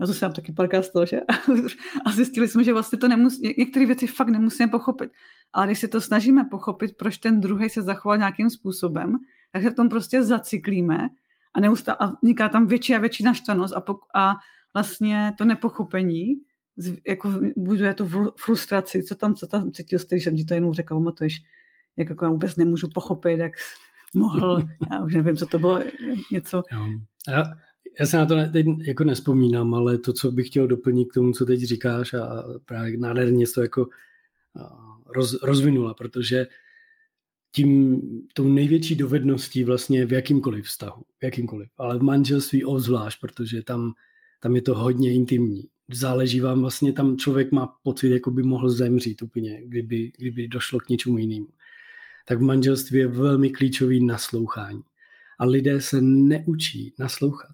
Já 0.00 0.06
to 0.06 0.14
jsem 0.14 0.32
taky 0.32 0.52
párkrát 0.52 0.82
stalo, 0.82 1.06
že? 1.06 1.20
A 2.06 2.12
zjistili 2.12 2.48
jsme, 2.48 2.64
že 2.64 2.72
vlastně 2.72 2.98
to 2.98 3.08
nemusí, 3.08 3.54
některé 3.58 3.86
věci 3.86 4.06
fakt 4.06 4.28
nemusíme 4.28 4.68
pochopit. 4.68 5.10
Ale 5.52 5.66
když 5.66 5.78
se 5.78 5.88
to 5.88 6.00
snažíme 6.00 6.44
pochopit, 6.44 6.96
proč 6.96 7.18
ten 7.18 7.40
druhý 7.40 7.70
se 7.70 7.82
zachoval 7.82 8.18
nějakým 8.18 8.50
způsobem, 8.50 9.18
tak 9.52 9.62
se 9.62 9.70
v 9.70 9.74
tom 9.74 9.88
prostě 9.88 10.22
zacyklíme 10.22 11.08
a, 11.54 11.60
neustále, 11.60 11.96
a 12.00 12.06
vzniká 12.06 12.48
tam 12.48 12.66
větší 12.66 12.94
a 12.94 12.98
větší 12.98 13.24
naštvanost 13.24 13.74
a, 13.76 13.80
pok- 13.80 14.06
a 14.14 14.34
vlastně 14.74 15.32
to 15.38 15.44
nepochopení 15.44 16.34
jako 17.06 17.32
buduje 17.56 17.94
tu 17.94 18.08
frustraci, 18.36 19.02
co 19.02 19.14
tam, 19.14 19.34
co 19.34 19.46
tam 19.46 19.72
cítil 19.72 19.98
jste, 19.98 20.18
že 20.18 20.30
ti 20.30 20.44
to 20.44 20.54
jenom 20.54 20.72
řekl, 20.72 20.94
pamatuješ, 20.94 21.42
jak 21.96 22.08
jako 22.08 22.24
já 22.24 22.30
vůbec 22.30 22.56
nemůžu 22.56 22.88
pochopit, 22.94 23.38
jak 23.38 23.52
mohl, 24.14 24.62
já 24.90 25.04
už 25.04 25.14
nevím, 25.14 25.36
co 25.36 25.46
to 25.46 25.58
bylo, 25.58 25.80
něco. 26.32 26.62
Jo. 26.72 26.86
Já, 27.28 27.44
já 28.00 28.06
se 28.06 28.16
na 28.16 28.26
to 28.26 28.34
teď 28.52 28.66
jako 28.86 29.04
nespomínám, 29.04 29.74
ale 29.74 29.98
to, 29.98 30.12
co 30.12 30.32
bych 30.32 30.46
chtěl 30.46 30.66
doplnit 30.66 31.04
k 31.04 31.14
tomu, 31.14 31.32
co 31.32 31.46
teď 31.46 31.60
říkáš 31.60 32.14
a 32.14 32.44
právě 32.64 32.98
nádherně 32.98 33.44
to 33.54 33.62
jako 33.62 33.88
roz, 35.06 35.42
rozvinula, 35.42 35.94
protože 35.94 36.46
tím 37.54 38.00
tou 38.34 38.48
největší 38.48 38.94
dovedností 38.94 39.64
vlastně 39.64 40.06
v 40.06 40.12
jakýmkoliv 40.12 40.64
vztahu, 40.64 41.02
v 41.20 41.24
jakýmkoliv, 41.24 41.68
ale 41.78 41.98
v 41.98 42.02
manželství 42.02 42.64
obzvlášť, 42.64 43.20
protože 43.20 43.62
tam, 43.62 43.92
tam 44.42 44.56
je 44.56 44.62
to 44.62 44.74
hodně 44.74 45.14
intimní. 45.14 45.68
Záleží 45.92 46.40
vám 46.40 46.60
vlastně, 46.60 46.92
tam 46.92 47.16
člověk 47.16 47.52
má 47.52 47.74
pocit, 47.82 48.08
jako 48.08 48.30
by 48.30 48.42
mohl 48.42 48.70
zemřít 48.70 49.22
úplně, 49.22 49.62
kdyby, 49.66 50.12
kdyby 50.18 50.48
došlo 50.48 50.80
k 50.80 50.88
něčemu 50.88 51.18
jinému. 51.18 51.48
Tak 52.28 52.38
v 52.38 52.42
manželství 52.42 52.98
je 52.98 53.06
velmi 53.06 53.50
klíčový 53.50 54.04
naslouchání. 54.04 54.82
A 55.38 55.44
lidé 55.44 55.80
se 55.80 56.00
neučí 56.00 56.94
naslouchat 56.98 57.50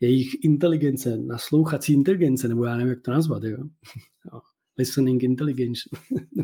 jejich 0.00 0.44
inteligence, 0.44 1.16
naslouchací 1.16 1.92
inteligence, 1.92 2.48
nebo 2.48 2.64
já 2.64 2.76
nevím, 2.76 2.90
jak 2.90 3.00
to 3.00 3.10
nazvat, 3.10 3.42
jo? 3.42 3.58
listening 4.78 5.22
intelligence. 5.22 5.80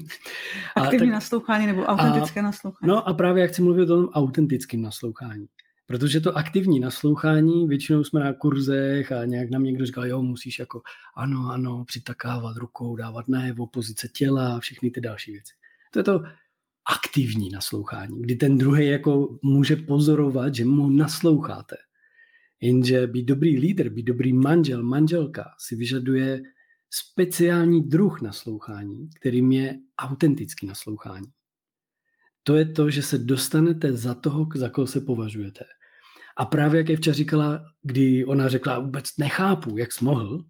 Aktivní 0.76 1.06
tak, 1.06 1.12
naslouchání 1.14 1.66
nebo 1.66 1.82
autentické 1.84 2.40
a, 2.40 2.42
naslouchání. 2.42 2.88
No 2.88 3.08
a 3.08 3.14
právě 3.14 3.42
jak 3.42 3.50
chci 3.50 3.62
mluvit 3.62 3.82
o 3.82 3.86
tom 3.86 4.08
autentickém 4.08 4.82
naslouchání. 4.82 5.46
Protože 5.88 6.20
to 6.20 6.36
aktivní 6.36 6.80
naslouchání, 6.80 7.66
většinou 7.66 8.04
jsme 8.04 8.20
na 8.20 8.32
kurzech 8.32 9.12
a 9.12 9.24
nějak 9.24 9.50
nám 9.50 9.64
někdo 9.64 9.86
říkal, 9.86 10.06
jo, 10.06 10.22
musíš 10.22 10.58
jako 10.58 10.82
ano, 11.16 11.50
ano, 11.50 11.84
přitakávat 11.84 12.56
rukou, 12.56 12.96
dávat 12.96 13.28
najevo, 13.28 13.66
pozice 13.66 14.08
těla 14.08 14.56
a 14.56 14.60
všechny 14.60 14.90
ty 14.90 15.00
další 15.00 15.32
věci. 15.32 15.52
To 15.92 15.98
je 15.98 16.02
to 16.02 16.22
aktivní 16.90 17.48
naslouchání, 17.50 18.22
kdy 18.22 18.36
ten 18.36 18.58
druhý 18.58 18.86
jako 18.86 19.38
může 19.42 19.76
pozorovat, 19.76 20.54
že 20.54 20.64
mu 20.64 20.90
nasloucháte. 20.90 21.76
Jenže 22.60 23.06
být 23.06 23.24
dobrý 23.24 23.58
lídr, 23.58 23.88
být 23.88 24.02
dobrý 24.02 24.32
manžel, 24.32 24.82
manželka 24.82 25.44
si 25.58 25.76
vyžaduje 25.76 26.42
speciální 26.90 27.82
druh 27.82 28.22
naslouchání, 28.22 29.08
kterým 29.20 29.52
je 29.52 29.78
autentický 29.98 30.66
naslouchání. 30.66 31.26
To 32.42 32.56
je 32.56 32.64
to, 32.64 32.90
že 32.90 33.02
se 33.02 33.18
dostanete 33.18 33.92
za 33.92 34.14
toho, 34.14 34.46
za 34.54 34.68
koho 34.68 34.86
se 34.86 35.00
považujete. 35.00 35.64
A 36.38 36.44
právě 36.44 36.78
jak 36.78 36.90
Evča 36.90 37.12
říkala, 37.12 37.64
kdy 37.82 38.24
ona 38.24 38.48
řekla, 38.48 38.78
vůbec 38.78 39.16
nechápu, 39.18 39.78
jak 39.78 39.92
jsi 39.92 40.04
mohl, 40.04 40.44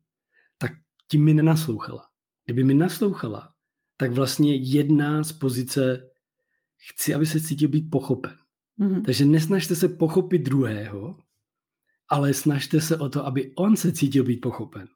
tak 0.59 0.73
tím 1.11 1.25
mi 1.25 1.35
nenaslouchala. 1.35 2.04
Kdyby 2.45 2.64
mi 2.64 2.75
naslouchala, 2.75 3.52
tak 3.97 4.12
vlastně 4.12 4.54
jedná 4.54 5.25
z 5.25 5.33
pozice 5.33 6.11
chci, 6.90 7.14
aby 7.14 7.26
se 7.26 7.40
cítil 7.40 7.68
být 7.68 7.90
pochopen. 7.90 8.37
Mm-hmm. 8.80 9.04
Takže 9.04 9.25
nesnažte 9.25 9.76
se 9.76 9.88
pochopit 9.88 10.38
druhého, 10.38 11.18
ale 12.09 12.35
snažte 12.35 12.80
se 12.80 12.97
o 12.97 13.09
to, 13.09 13.26
aby 13.26 13.52
on 13.54 13.76
se 13.76 13.92
cítil 13.92 14.25
být 14.25 14.40
pochopen. 14.40 14.88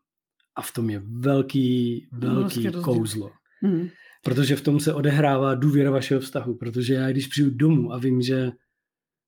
A 0.57 0.63
v 0.63 0.73
tom 0.73 0.91
je 0.91 1.03
velký, 1.07 2.07
velký 2.13 2.65
no, 2.65 2.83
kouzlo. 2.83 3.31
Mm-hmm. 3.65 3.91
Protože 4.25 4.57
v 4.57 4.61
tom 4.61 4.81
se 4.81 4.95
odehrává 4.95 5.55
důvěra 5.55 5.91
vašeho 5.91 6.21
vztahu. 6.21 6.55
Protože 6.55 6.95
já, 6.95 7.11
když 7.11 7.27
přijdu 7.27 7.51
domů 7.51 7.93
a 7.93 7.99
vím, 7.99 8.23
že 8.23 8.53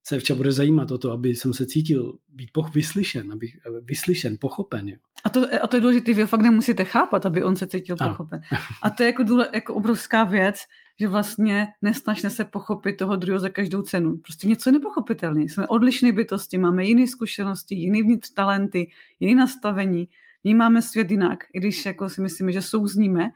se 0.06 0.18
včas 0.18 0.36
bude 0.36 0.52
zajímat 0.52 0.90
o 0.90 0.98
to, 0.98 1.12
aby 1.12 1.34
jsem 1.34 1.52
se 1.52 1.66
cítil 1.66 2.18
být 2.28 2.50
poch- 2.54 2.72
vyslyšen, 2.72 3.32
aby, 3.32 3.52
vyslyšen, 3.82 4.36
pochopen. 4.40 4.88
Jo. 4.88 4.96
A, 5.24 5.30
to, 5.30 5.46
a 5.62 5.66
to 5.66 5.76
je 5.76 5.80
důležité, 5.80 6.14
vy 6.14 6.22
ho 6.22 6.28
fakt 6.28 6.40
nemusíte 6.40 6.84
chápat, 6.84 7.26
aby 7.26 7.42
on 7.42 7.56
se 7.56 7.66
cítil 7.66 7.96
ano. 8.00 8.10
pochopen. 8.10 8.40
A 8.82 8.90
to 8.90 9.02
je 9.02 9.06
jako, 9.06 9.22
důle, 9.22 9.48
jako 9.54 9.74
obrovská 9.74 10.24
věc, 10.24 10.56
že 11.00 11.08
vlastně 11.08 11.68
nesnažte 11.82 12.30
se 12.30 12.44
pochopit 12.44 12.96
toho 12.96 13.16
druhého 13.16 13.40
za 13.40 13.48
každou 13.48 13.82
cenu. 13.82 14.16
Prostě 14.16 14.48
něco 14.48 14.68
je 14.68 14.72
nepochopitelné. 14.72 15.42
Jsme 15.42 15.66
odlišné 15.66 16.12
bytosti, 16.12 16.58
máme 16.58 16.84
jiné 16.84 17.06
zkušenosti, 17.06 17.74
jiný 17.74 18.02
vnitř 18.02 18.30
talenty, 18.30 18.90
jiné 19.20 19.40
nastavení, 19.40 20.08
vnímáme 20.44 20.82
svět 20.82 21.10
jinak, 21.10 21.44
i 21.52 21.60
když 21.60 21.86
jako 21.86 22.08
si 22.08 22.20
myslíme, 22.20 22.52
že 22.52 22.62
souzníme. 22.62 23.30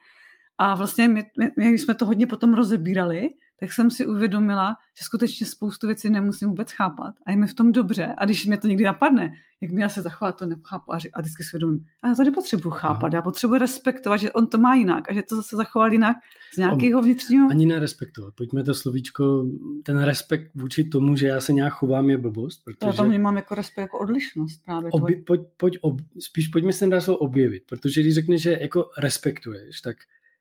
A 0.59 0.75
vlastně 0.75 1.09
my, 1.09 1.25
my, 1.39 1.51
my 1.57 1.79
jsme 1.79 1.95
to 1.95 2.07
hodně 2.07 2.27
potom 2.27 2.55
rozebírali, 2.55 3.31
tak 3.61 3.73
jsem 3.73 3.91
si 3.91 4.07
uvědomila, 4.07 4.77
že 4.99 5.05
skutečně 5.05 5.47
spoustu 5.47 5.87
věcí 5.87 6.11
nemusím 6.11 6.49
vůbec 6.49 6.73
chápat 6.73 7.15
a 7.27 7.31
je 7.31 7.37
mi 7.37 7.47
v 7.47 7.55
tom 7.55 7.73
dobře. 7.73 8.15
A 8.19 8.25
když 8.25 8.47
mě 8.47 8.57
to 8.57 8.69
někdy 8.69 8.85
napadne, 8.85 9.33
jak 9.61 9.71
mi 9.71 9.83
já 9.83 9.89
se 9.89 10.03
zachovat, 10.03 10.39
to 10.39 10.47
nechápu 10.47 10.93
a, 10.93 10.99
a 11.15 11.21
vždycky 11.21 11.45
si 11.45 11.51
uvědomím, 11.57 11.85
a 12.03 12.09
já 12.09 12.15
to 12.15 12.25
nepotřebuji 12.25 12.71
chápat, 12.71 13.13
já 13.13 13.23
potřebuji 13.23 13.55
respektovat, 13.55 14.21
že 14.21 14.33
on 14.33 14.47
to 14.47 14.59
má 14.59 14.75
jinak 14.75 15.11
a 15.11 15.15
že 15.15 15.23
to 15.23 15.37
zase 15.37 15.57
zachoval 15.57 15.93
jinak 15.93 16.17
z 16.55 16.57
nějakého 16.57 17.03
vnitřního... 17.03 17.51
Ani 17.51 17.67
nerespektovat. 17.67 18.35
Pojďme 18.35 18.65
to 18.65 18.75
slovíčko, 18.75 19.47
ten 19.83 19.99
respekt 20.03 20.51
vůči 20.55 20.85
tomu, 20.85 21.17
že 21.17 21.27
já 21.27 21.41
se 21.41 21.53
nějak 21.53 21.73
chovám, 21.73 22.11
je 22.11 22.19
blbost. 22.19 22.65
Protože... 22.65 22.87
Já 22.87 22.93
tam 22.93 23.09
vnímám 23.09 23.37
jako 23.37 23.55
respekt, 23.55 23.83
jako 23.83 23.99
odlišnost 23.99 24.65
právě. 24.65 24.91
Obě, 24.91 25.23
pojď, 25.27 25.41
pojď, 25.57 25.79
ob, 25.81 26.01
spíš 26.19 26.49
pojďme 26.49 26.73
se 26.73 26.87
dá 26.87 27.01
slovo 27.01 27.19
objevit, 27.19 27.63
protože 27.69 28.01
když 28.01 28.15
řekneš, 28.15 28.43
že 28.43 28.59
jako 28.61 28.91
respektuješ, 28.99 29.81
tak 29.81 29.97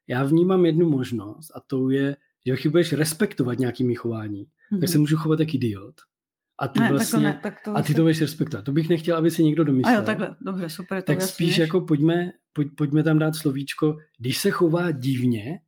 já 0.07 0.23
vnímám 0.23 0.65
jednu 0.65 0.89
možnost 0.89 1.51
a 1.55 1.59
to 1.59 1.89
je, 1.89 2.15
že 2.47 2.53
když 2.53 2.67
budeš 2.67 2.93
respektovat 2.93 3.59
nějakými 3.59 3.95
chování, 3.95 4.45
mm-hmm. 4.45 4.79
tak 4.79 4.89
se 4.89 4.95
mhm. 4.95 5.01
můžu 5.01 5.17
chovat 5.17 5.39
jak 5.39 5.53
idiot. 5.53 5.95
A 6.59 6.67
ty, 6.67 6.79
ne, 6.79 6.89
vlastně, 6.89 7.19
ne, 7.19 7.39
tak 7.43 7.61
to 7.65 7.77
a 7.77 7.81
ty 7.81 7.93
to 7.93 8.01
budeš 8.01 8.21
respektovat. 8.21 8.65
To 8.65 8.71
bych 8.71 8.89
nechtěl, 8.89 9.17
aby 9.17 9.31
si 9.31 9.43
někdo 9.43 9.63
domyslel. 9.63 9.95
A 9.95 9.99
jo, 9.99 10.05
takhle, 10.05 10.35
dobře, 10.41 10.69
super. 10.69 11.01
tak 11.01 11.21
spíš 11.21 11.49
než. 11.49 11.57
jako 11.57 11.81
pojďme, 11.81 12.31
pojď, 12.53 12.67
pojďme 12.77 13.03
tam 13.03 13.19
dát 13.19 13.35
slovíčko, 13.35 13.97
když 14.17 14.37
se 14.37 14.51
chová 14.51 14.91
divně, 14.91 15.59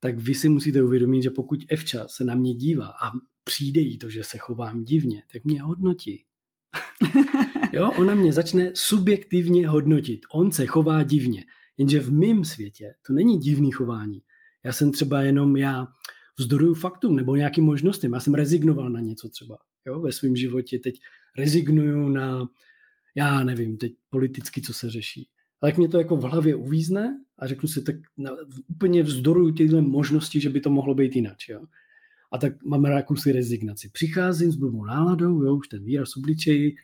tak 0.00 0.18
vy 0.18 0.34
si 0.34 0.48
musíte 0.48 0.82
uvědomit, 0.82 1.22
že 1.22 1.30
pokud 1.30 1.60
Evča 1.68 2.08
se 2.08 2.24
na 2.24 2.34
mě 2.34 2.54
dívá 2.54 2.86
a 2.86 3.12
přijde 3.44 3.80
jí 3.80 3.98
to, 3.98 4.10
že 4.10 4.24
se 4.24 4.38
chovám 4.38 4.84
divně, 4.84 5.22
tak 5.32 5.44
mě 5.44 5.62
hodnotí. 5.62 6.24
jo, 7.72 7.90
ona 7.98 8.14
mě 8.14 8.32
začne 8.32 8.70
subjektivně 8.74 9.68
hodnotit. 9.68 10.20
On 10.32 10.52
se 10.52 10.66
chová 10.66 11.02
divně. 11.02 11.44
Jenže 11.78 12.00
v 12.00 12.12
mém 12.12 12.44
světě 12.44 12.94
to 13.06 13.12
není 13.12 13.38
divný 13.38 13.70
chování. 13.70 14.22
Já 14.66 14.72
jsem 14.72 14.92
třeba 14.92 15.22
jenom, 15.22 15.56
já 15.56 15.88
vzdoruju 16.38 16.74
faktům 16.74 17.16
nebo 17.16 17.36
nějakým 17.36 17.64
možnostem. 17.64 18.12
Já 18.12 18.20
jsem 18.20 18.34
rezignoval 18.34 18.90
na 18.90 19.00
něco 19.00 19.28
třeba 19.28 19.58
jo, 19.86 20.00
ve 20.00 20.12
svém 20.12 20.36
životě. 20.36 20.78
Teď 20.78 21.00
rezignuju 21.38 22.08
na, 22.08 22.48
já 23.14 23.44
nevím, 23.44 23.76
teď 23.76 23.92
politicky, 24.10 24.62
co 24.62 24.74
se 24.74 24.90
řeší. 24.90 25.28
Ale 25.60 25.70
jak 25.70 25.78
mě 25.78 25.88
to 25.88 25.98
jako 25.98 26.16
v 26.16 26.22
hlavě 26.22 26.54
uvízne 26.54 27.20
a 27.38 27.46
řeknu 27.46 27.68
si, 27.68 27.82
tak 27.82 27.96
na, 28.16 28.30
úplně 28.68 29.02
vzdoruju 29.02 29.52
tyhle 29.52 29.82
možnosti, 29.82 30.40
že 30.40 30.50
by 30.50 30.60
to 30.60 30.70
mohlo 30.70 30.94
být 30.94 31.16
jinak. 31.16 31.36
Jo. 31.48 31.60
A 32.32 32.38
tak 32.38 32.64
máme 32.64 32.90
jakousi 32.90 33.32
rezignaci. 33.32 33.90
Přicházím 33.92 34.52
s 34.52 34.56
blbou 34.56 34.84
náladou, 34.84 35.42
jo, 35.42 35.56
už 35.56 35.68
ten 35.68 35.84
výraz 35.84 36.16
obličeji, 36.16 36.76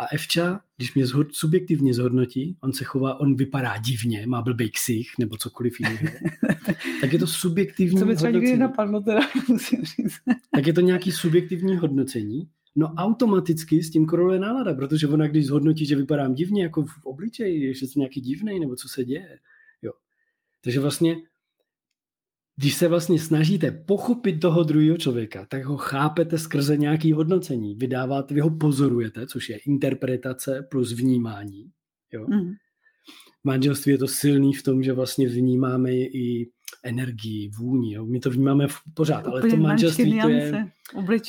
a 0.00 0.06
Evča, 0.06 0.60
když 0.76 0.94
mě 0.94 1.06
zhod, 1.06 1.34
subjektivně 1.34 1.94
zhodnotí, 1.94 2.56
on 2.60 2.72
se 2.72 2.84
chová, 2.84 3.20
on 3.20 3.36
vypadá 3.36 3.76
divně, 3.76 4.26
má 4.26 4.42
blbý 4.42 4.70
ksich 4.70 5.08
nebo 5.18 5.36
cokoliv 5.36 5.80
jiného, 5.80 6.08
tak 7.00 7.12
je 7.12 7.18
to 7.18 7.26
subjektivní 7.26 7.98
Co 8.00 8.06
by 8.06 8.16
třeba 8.16 8.30
nikdy 8.30 8.56
napadlo, 8.56 9.00
teda 9.00 9.20
musím 9.48 9.84
říct. 9.84 10.20
tak 10.54 10.66
je 10.66 10.72
to 10.72 10.80
nějaký 10.80 11.12
subjektivní 11.12 11.76
hodnocení, 11.76 12.48
no 12.76 12.86
automaticky 12.86 13.82
s 13.82 13.90
tím 13.90 14.06
koroluje 14.06 14.38
nálada, 14.38 14.74
protože 14.74 15.08
ona 15.08 15.28
když 15.28 15.46
zhodnotí, 15.46 15.86
že 15.86 15.96
vypadám 15.96 16.34
divně 16.34 16.62
jako 16.62 16.82
v 16.82 17.04
obličeji, 17.04 17.74
že 17.74 17.86
jsem 17.86 18.00
nějaký 18.00 18.20
divný 18.20 18.60
nebo 18.60 18.76
co 18.76 18.88
se 18.88 19.04
děje. 19.04 19.38
Jo. 19.82 19.92
Takže 20.60 20.80
vlastně 20.80 21.16
když 22.60 22.74
se 22.74 22.88
vlastně 22.88 23.18
snažíte 23.18 23.70
pochopit 23.70 24.40
toho 24.40 24.62
druhého 24.62 24.96
člověka, 24.96 25.46
tak 25.46 25.64
ho 25.64 25.76
chápete 25.76 26.38
skrze 26.38 26.76
nějaké 26.76 27.14
hodnocení. 27.14 27.74
Vydáváte, 27.74 28.34
vy 28.34 28.40
ho 28.40 28.50
pozorujete, 28.50 29.26
což 29.26 29.48
je 29.48 29.58
interpretace 29.58 30.66
plus 30.70 30.92
vnímání. 30.92 31.70
Jo? 32.12 32.26
Mm. 32.28 32.52
V 33.40 33.44
manželství 33.44 33.92
je 33.92 33.98
to 33.98 34.08
silný 34.08 34.52
v 34.52 34.62
tom, 34.62 34.82
že 34.82 34.92
vlastně 34.92 35.28
vnímáme 35.28 35.92
i 35.94 36.50
energii, 36.84 37.50
vůni. 37.58 37.94
Jo? 37.94 38.06
My 38.06 38.20
to 38.20 38.30
vnímáme 38.30 38.66
pořád, 38.94 39.26
ale 39.26 39.42
v 39.42 39.50
tom 39.50 39.60
manželství 39.60 40.20
to 40.20 40.28
je, 40.28 40.70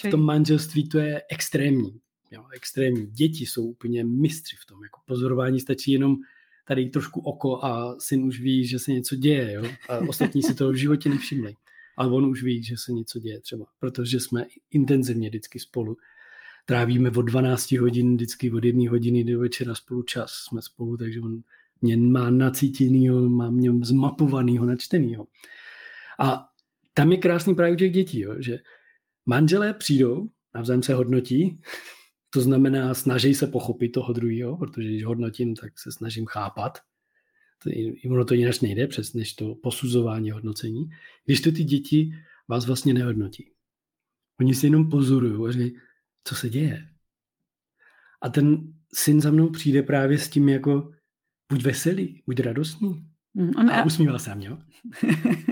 v 0.08 0.12
tom 0.12 0.22
manželství 0.22 0.89
to 0.89 1.00
je 1.00 1.22
extrémní. 1.30 2.00
Jo? 2.32 2.44
Extrémní. 2.56 3.08
Děti 3.08 3.46
jsou 3.46 3.65
úplně 3.65 4.04
mistři 4.04 4.56
v 4.60 4.65
tom. 4.65 4.84
Jako 4.84 5.00
pozorování 5.06 5.60
stačí 5.60 5.91
jenom 5.91 6.15
tady 6.67 6.89
trošku 6.89 7.19
oko 7.19 7.65
a 7.65 7.95
syn 8.00 8.24
už 8.24 8.41
ví, 8.41 8.67
že 8.67 8.80
se 8.80 8.91
něco 8.91 9.15
děje, 9.15 9.54
jo? 9.54 9.63
a 9.89 9.97
ostatní 9.97 10.43
si 10.43 10.54
to 10.54 10.71
v 10.71 10.76
životě 10.76 11.10
nevšimli. 11.10 11.56
Ale 11.97 12.12
on 12.12 12.26
už 12.26 12.43
ví, 12.43 12.63
že 12.63 12.76
se 12.78 12.91
něco 12.91 13.19
děje 13.19 13.41
třeba, 13.41 13.65
protože 13.80 14.19
jsme 14.19 14.45
intenzivně 14.71 15.30
vždycky 15.30 15.60
spolu. 15.60 15.97
Trávíme 16.65 17.12
od 17.12 17.21
12 17.21 17.71
hodin, 17.71 18.15
vždycky 18.15 18.52
od 18.52 18.63
jedné 18.63 18.89
hodiny 18.89 19.24
do 19.24 19.39
večera 19.39 19.76
spolu 19.76 20.04
čas 20.04 20.32
jsme 20.32 20.62
spolu, 20.62 20.97
takže 20.97 21.21
on 21.21 21.41
mě 21.82 21.97
má 21.97 22.30
nacítěnýho, 22.30 23.30
má 23.30 23.50
mě 23.50 23.71
zmapovanýho, 23.82 24.65
načtenýho. 24.65 25.28
A 26.19 26.47
tam 26.93 27.12
je 27.12 27.17
krásný 27.17 27.56
právě 27.56 27.74
u 27.74 27.78
těch 27.78 27.91
dětí, 27.91 28.19
jo, 28.19 28.36
že 28.39 28.60
manželé 29.26 29.74
přijdou, 29.74 30.30
navzájem 30.56 30.84
se 30.84 30.93
hodnotí, 30.93 31.62
to 32.34 32.41
znamená, 32.41 32.94
snaží 32.94 33.34
se 33.34 33.48
pochopit 33.48 33.89
toho 33.89 34.13
druhého, 34.13 34.58
protože 34.58 34.88
když 34.88 35.06
hodnotím, 35.06 35.56
tak 35.56 35.80
se 35.80 35.91
snažím 35.91 36.26
chápat. 36.26 36.80
To, 37.63 37.70
ono 38.12 38.26
to 38.26 38.34
jinak 38.34 38.62
nejde 38.62 38.88
přes 38.88 39.13
než 39.13 39.34
to 39.34 39.56
posuzování 39.56 40.32
hodnocení. 40.32 40.89
Když 41.26 41.41
to 41.41 41.52
ty 41.52 41.63
děti 41.63 42.13
vás 42.48 42.65
vlastně 42.65 42.94
nehodnotí. 42.94 43.52
Oni 44.39 44.56
si 44.56 44.65
jenom 44.65 44.89
pozorují 44.89 45.48
a 45.48 45.52
říkají, 45.52 45.76
co 46.24 46.36
se 46.36 46.50
děje. 46.50 46.89
A 48.22 48.30
ten 48.30 48.74
syn 48.94 49.22
za 49.22 49.32
mnou 49.32 49.50
přijde 49.50 49.84
právě 49.84 50.17
s 50.17 50.30
tím 50.30 50.50
jako 50.50 50.91
buď 51.52 51.63
veselý, 51.63 52.24
buď 52.26 52.39
radostný. 52.39 53.06
Mm, 53.34 53.70
a 53.70 53.86
usmíval 53.86 54.20
se 54.20 54.36
mě. 54.36 54.50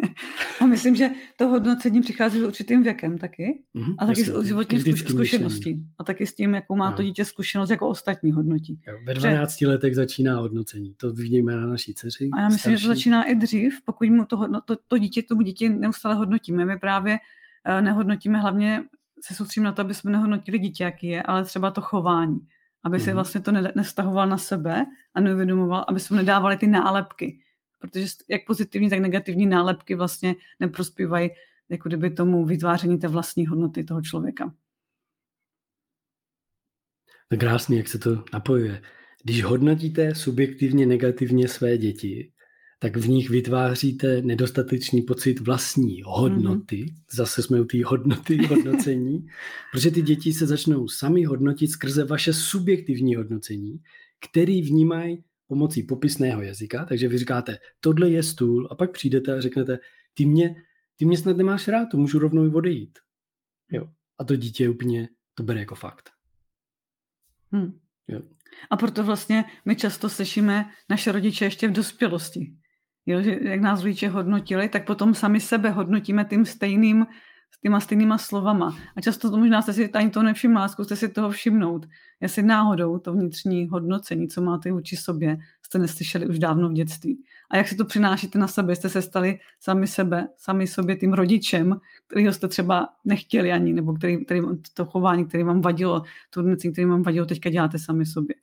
Myslím, 0.69 0.95
že 0.95 1.09
to 1.37 1.47
hodnocení 1.47 2.01
přichází 2.01 2.39
s 2.39 2.43
určitým 2.43 2.83
věkem 2.83 3.17
taky. 3.17 3.63
Mm-hmm, 3.75 3.95
a 3.97 4.05
taky 4.05 4.23
s 4.23 4.43
životní 4.43 4.79
zkušeností. 4.93 5.85
A 5.99 6.03
taky 6.03 6.27
s 6.27 6.35
tím, 6.35 6.53
jakou 6.53 6.75
má 6.75 6.91
to 6.91 7.03
dítě 7.03 7.25
zkušenost 7.25 7.69
jako 7.69 7.87
ostatní 7.87 8.31
hodnotí. 8.31 8.81
Jo, 8.87 8.97
ve 9.05 9.13
12 9.13 9.59
že... 9.59 9.67
letech 9.67 9.95
začíná 9.95 10.39
hodnocení. 10.39 10.93
To 10.97 11.13
vidíme 11.13 11.55
na 11.55 11.67
naší 11.67 11.93
dceři. 11.93 12.29
A 12.33 12.41
já 12.41 12.47
myslím, 12.47 12.59
starší. 12.59 12.77
že 12.77 12.87
to 12.87 12.95
začíná 12.95 13.23
i 13.23 13.35
dřív, 13.35 13.81
pokud 13.85 14.09
mu 14.09 14.25
to, 14.25 14.37
hodno, 14.37 14.61
to, 14.61 14.77
to 14.87 14.97
dítě 14.97 15.23
tomu 15.23 15.41
dítě 15.41 15.69
neustále 15.69 16.15
hodnotíme. 16.15 16.65
My 16.65 16.79
právě 16.79 17.17
uh, 17.69 17.81
nehodnotíme 17.81 18.39
hlavně 18.39 18.83
se 19.21 19.35
soustředíme 19.35 19.65
na 19.65 19.71
to, 19.71 19.81
aby 19.81 19.93
jsme 19.93 20.11
nehodnotili 20.11 20.59
dítě, 20.59 20.83
jaký 20.83 21.07
je, 21.07 21.23
ale 21.23 21.45
třeba 21.45 21.71
to 21.71 21.81
chování. 21.81 22.39
Aby 22.83 22.97
mm-hmm. 22.97 23.03
si 23.03 23.09
mhm. 23.09 23.15
vlastně 23.15 23.41
to 23.41 23.51
nestahoval 23.51 24.27
na 24.27 24.37
sebe 24.37 24.85
a 25.13 25.21
neuvědomoval, 25.21 25.85
aby 25.87 25.99
jsme 25.99 26.17
nedávali 26.17 26.57
ty 26.57 26.67
nálepky 26.67 27.39
protože 27.79 28.05
jak 28.27 28.45
pozitivní, 28.47 28.89
tak 28.89 28.99
negativní 28.99 29.45
nálepky 29.45 29.95
vlastně 29.95 30.35
neprospívají 30.59 31.29
jako 31.69 31.89
kdyby 31.89 32.09
tomu 32.09 32.45
vytváření 32.45 32.99
té 32.99 33.07
vlastní 33.07 33.47
hodnoty 33.47 33.83
toho 33.83 34.01
člověka. 34.01 34.53
To 37.29 37.37
krásný, 37.37 37.77
jak 37.77 37.87
se 37.87 37.99
to 37.99 38.23
napojuje. 38.33 38.81
Když 39.23 39.43
hodnotíte 39.43 40.15
subjektivně 40.15 40.85
negativně 40.85 41.47
své 41.47 41.77
děti, 41.77 42.31
tak 42.79 42.97
v 42.97 43.07
nich 43.07 43.29
vytváříte 43.29 44.21
nedostatečný 44.21 45.01
pocit 45.01 45.39
vlastní 45.39 46.01
hodnoty. 46.05 46.75
Mm-hmm. 46.75 46.95
Zase 47.11 47.43
jsme 47.43 47.61
u 47.61 47.65
té 47.65 47.77
hodnoty, 47.85 48.37
hodnocení. 48.47 49.27
protože 49.71 49.91
ty 49.91 50.01
děti 50.01 50.33
se 50.33 50.47
začnou 50.47 50.87
sami 50.87 51.23
hodnotit 51.23 51.67
skrze 51.67 52.03
vaše 52.03 52.33
subjektivní 52.33 53.15
hodnocení, 53.15 53.79
který 54.29 54.61
vnímají 54.61 55.23
pomocí 55.49 55.83
popisného 55.83 56.41
jazyka, 56.41 56.85
takže 56.85 57.07
vy 57.07 57.17
říkáte, 57.17 57.57
tohle 57.79 58.09
je 58.09 58.23
stůl 58.23 58.67
a 58.71 58.75
pak 58.75 58.91
přijdete 58.91 59.37
a 59.37 59.41
řeknete, 59.41 59.79
ty 60.13 60.25
mě, 60.25 60.55
ty 60.95 61.05
mě 61.05 61.17
snad 61.17 61.37
nemáš 61.37 61.67
rád, 61.67 61.85
to 61.85 61.97
můžu 61.97 62.19
rovnou 62.19 62.51
odejít. 62.51 62.99
Jo. 63.71 63.89
A 64.19 64.23
to 64.23 64.35
dítě 64.35 64.69
úplně 64.69 65.09
to 65.33 65.43
bere 65.43 65.59
jako 65.59 65.75
fakt. 65.75 66.09
Hmm. 67.51 67.79
Jo. 68.07 68.21
A 68.69 68.77
proto 68.77 69.03
vlastně 69.03 69.45
my 69.65 69.75
často 69.75 70.09
slyšíme 70.09 70.65
naše 70.89 71.11
rodiče 71.11 71.45
ještě 71.45 71.67
v 71.67 71.71
dospělosti. 71.71 72.55
Jo, 73.05 73.21
že 73.21 73.39
jak 73.41 73.61
nás 73.61 73.81
rodiče 73.81 74.09
hodnotili, 74.09 74.69
tak 74.69 74.85
potom 74.85 75.13
sami 75.13 75.39
sebe 75.39 75.69
hodnotíme 75.69 76.25
tím 76.25 76.45
stejným 76.45 77.05
s 77.51 77.61
těma 77.61 77.79
stejnýma 77.79 78.17
slovama. 78.17 78.77
A 78.95 79.01
často 79.01 79.31
to 79.31 79.37
možná 79.37 79.61
jste 79.61 79.73
si 79.73 79.91
ani 79.91 80.09
to 80.09 80.23
nevšimla, 80.23 80.67
zkuste 80.67 80.95
si 80.95 81.09
toho 81.09 81.29
všimnout. 81.29 81.85
Jestli 82.21 82.43
náhodou 82.43 82.99
to 82.99 83.13
vnitřní 83.13 83.67
hodnocení, 83.67 84.27
co 84.27 84.41
máte 84.41 84.71
vůči 84.71 84.97
sobě, 84.97 85.37
jste 85.65 85.79
neslyšeli 85.79 86.27
už 86.27 86.39
dávno 86.39 86.69
v 86.69 86.73
dětství. 86.73 87.23
A 87.51 87.57
jak 87.57 87.67
si 87.67 87.75
to 87.75 87.85
přinášíte 87.85 88.39
na 88.39 88.47
sebe, 88.47 88.75
jste 88.75 88.89
se 88.89 89.01
stali 89.01 89.39
sami 89.59 89.87
sebe, 89.87 90.27
sami 90.37 90.67
sobě 90.67 90.95
tím 90.95 91.13
rodičem, 91.13 91.79
kterýho 92.07 92.33
jste 92.33 92.47
třeba 92.47 92.89
nechtěli 93.05 93.51
ani, 93.51 93.73
nebo 93.73 93.93
který, 93.93 94.25
který, 94.25 94.41
to 94.73 94.85
chování, 94.85 95.25
které 95.25 95.43
vám 95.43 95.61
vadilo, 95.61 96.01
to 96.29 96.39
hodnocení, 96.39 96.73
které 96.73 96.87
vám 96.87 97.03
vadilo, 97.03 97.25
teďka 97.25 97.49
děláte 97.49 97.79
sami 97.79 98.05
sobě. 98.05 98.35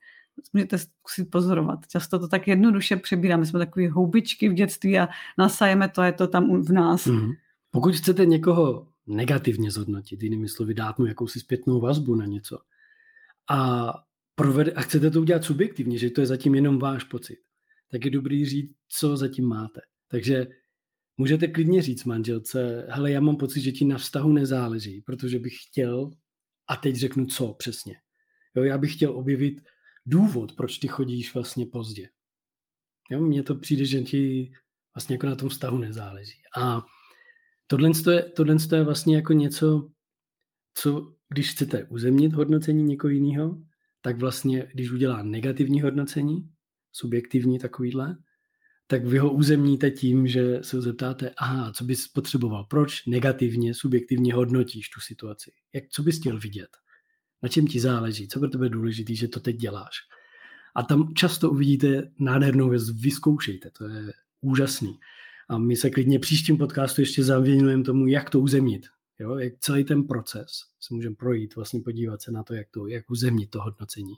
Můžete 0.53 0.77
zkusit 0.77 1.31
pozorovat. 1.31 1.79
Často 1.87 2.19
to 2.19 2.27
tak 2.27 2.47
jednoduše 2.47 2.95
přebíráme. 2.95 3.45
Jsme 3.45 3.59
takový 3.59 3.87
houbičky 3.87 4.49
v 4.49 4.53
dětství 4.53 4.99
a 4.99 5.07
nasajeme 5.37 5.89
to, 5.89 6.03
je 6.03 6.11
to 6.11 6.27
tam 6.27 6.61
v 6.61 6.71
nás. 6.71 7.05
Mm-hmm. 7.05 7.33
Pokud 7.71 7.95
chcete 7.95 8.25
někoho 8.25 8.87
negativně 9.07 9.71
zhodnotit, 9.71 10.23
jinými 10.23 10.49
slovy 10.49 10.73
dát 10.73 10.99
mu 10.99 11.05
jakousi 11.05 11.39
zpětnou 11.39 11.81
vazbu 11.81 12.15
na 12.15 12.25
něco. 12.25 12.59
A, 13.49 13.93
provede, 14.35 14.71
a 14.71 14.81
chcete 14.81 15.11
to 15.11 15.21
udělat 15.21 15.43
subjektivně, 15.43 15.97
že 15.97 16.09
to 16.09 16.21
je 16.21 16.27
zatím 16.27 16.55
jenom 16.55 16.79
váš 16.79 17.03
pocit, 17.03 17.39
tak 17.91 18.05
je 18.05 18.11
dobrý 18.11 18.45
říct, 18.45 18.75
co 18.87 19.17
zatím 19.17 19.45
máte. 19.45 19.81
Takže 20.07 20.47
můžete 21.17 21.47
klidně 21.47 21.81
říct 21.81 22.03
manželce, 22.03 22.87
hele, 22.89 23.11
já 23.11 23.19
mám 23.19 23.37
pocit, 23.37 23.61
že 23.61 23.71
ti 23.71 23.85
na 23.85 23.97
vztahu 23.97 24.31
nezáleží, 24.31 25.01
protože 25.01 25.39
bych 25.39 25.53
chtěl, 25.69 26.11
a 26.67 26.75
teď 26.75 26.95
řeknu 26.95 27.25
co 27.25 27.53
přesně. 27.53 27.95
Jo, 28.55 28.63
já 28.63 28.77
bych 28.77 28.93
chtěl 28.93 29.17
objevit 29.17 29.61
důvod, 30.05 30.55
proč 30.55 30.77
ty 30.77 30.87
chodíš 30.87 31.33
vlastně 31.33 31.65
pozdě. 31.65 32.09
Jo, 33.11 33.21
mně 33.21 33.43
to 33.43 33.55
přijde, 33.55 33.85
že 33.85 34.01
ti 34.01 34.51
vlastně 34.95 35.13
jako 35.13 35.27
na 35.27 35.35
tom 35.35 35.49
vztahu 35.49 35.77
nezáleží. 35.77 36.41
A 36.57 36.85
Tohle 37.67 37.91
je, 38.11 38.23
tohle 38.23 38.55
je 38.75 38.83
vlastně 38.83 39.15
jako 39.15 39.33
něco, 39.33 39.89
co 40.73 41.13
když 41.29 41.51
chcete 41.51 41.83
uzemnit 41.83 42.33
hodnocení 42.33 42.83
někoho 42.83 43.11
jiného, 43.11 43.57
tak 44.01 44.19
vlastně, 44.19 44.71
když 44.73 44.91
udělá 44.91 45.23
negativní 45.23 45.81
hodnocení, 45.81 46.49
subjektivní 46.91 47.59
takovýhle, 47.59 48.17
tak 48.87 49.05
vy 49.05 49.17
ho 49.17 49.33
uzemníte 49.33 49.91
tím, 49.91 50.27
že 50.27 50.59
se 50.61 50.81
zeptáte, 50.81 51.29
aha, 51.37 51.71
co 51.73 51.83
bys 51.83 52.07
potřeboval, 52.07 52.63
proč 52.63 53.05
negativně, 53.05 53.73
subjektivně 53.73 54.33
hodnotíš 54.33 54.89
tu 54.89 54.99
situaci, 54.99 55.51
jak, 55.73 55.83
co 55.89 56.03
bys 56.03 56.19
chtěl 56.19 56.39
vidět, 56.39 56.69
na 57.43 57.49
čem 57.49 57.67
ti 57.67 57.79
záleží, 57.79 58.27
co 58.27 58.39
pro 58.39 58.49
tebe 58.49 58.65
je 58.65 58.69
důležité, 58.69 59.15
že 59.15 59.27
to 59.27 59.39
teď 59.39 59.55
děláš. 59.55 59.95
A 60.75 60.83
tam 60.83 61.13
často 61.13 61.51
uvidíte 61.51 62.11
nádhernou 62.19 62.69
věc, 62.69 62.89
vyzkoušejte, 62.89 63.71
to 63.77 63.87
je 63.87 64.13
úžasný. 64.41 64.99
A 65.49 65.57
my 65.57 65.75
se 65.75 65.89
klidně 65.89 66.19
příštím 66.19 66.57
podcastu 66.57 67.01
ještě 67.01 67.23
zavěnujeme 67.23 67.83
tomu, 67.83 68.07
jak 68.07 68.29
to 68.29 68.39
uzemnit. 68.39 68.85
Jo? 69.19 69.37
Jak 69.37 69.53
celý 69.59 69.83
ten 69.83 70.03
proces 70.03 70.47
se 70.79 70.93
můžeme 70.93 71.15
projít, 71.15 71.55
vlastně 71.55 71.81
podívat 71.81 72.21
se 72.21 72.31
na 72.31 72.43
to, 72.43 72.53
jak, 72.53 72.67
to, 72.71 72.87
jak 72.87 73.09
uzemnit 73.09 73.49
to 73.49 73.61
hodnocení. 73.61 74.13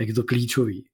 Jak 0.00 0.08
je 0.08 0.14
to 0.14 0.22
klíčový. 0.22 0.84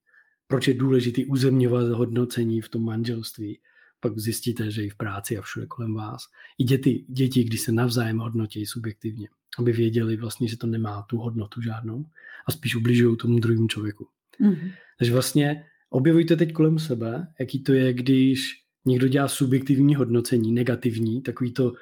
Proč 0.47 0.67
je 0.67 0.73
důležité 0.73 1.21
uzemňovat 1.25 1.87
hodnocení 1.87 2.61
v 2.61 2.69
tom 2.69 2.83
manželství. 2.83 3.59
Pak 3.99 4.19
zjistíte, 4.19 4.71
že 4.71 4.85
i 4.85 4.89
v 4.89 4.95
práci 4.95 5.37
a 5.37 5.41
všude 5.41 5.65
kolem 5.65 5.93
vás. 5.93 6.23
I 6.57 6.63
děti, 6.63 7.05
děti 7.09 7.43
když 7.43 7.61
se 7.61 7.71
navzájem 7.71 8.17
hodnotí 8.17 8.65
subjektivně, 8.65 9.27
aby 9.59 9.71
věděli 9.71 10.17
vlastně, 10.17 10.47
že 10.47 10.57
to 10.57 10.67
nemá 10.67 11.01
tu 11.01 11.17
hodnotu 11.17 11.61
žádnou 11.61 12.05
a 12.47 12.51
spíš 12.51 12.75
ubližují 12.75 13.17
tomu 13.17 13.39
druhému 13.39 13.67
člověku. 13.67 14.07
Mm-hmm. 14.41 14.71
Takže 14.99 15.13
vlastně 15.13 15.65
objevujte 15.89 16.35
teď 16.35 16.53
kolem 16.53 16.79
sebe, 16.79 17.27
jaký 17.39 17.63
to 17.63 17.73
je, 17.73 17.93
když 17.93 18.60
někdo 18.85 19.07
dělá 19.07 19.27
subjektivní 19.27 19.95
hodnocení, 19.95 20.51
negativní, 20.51 21.21
takový 21.21 21.53
to, 21.53 21.73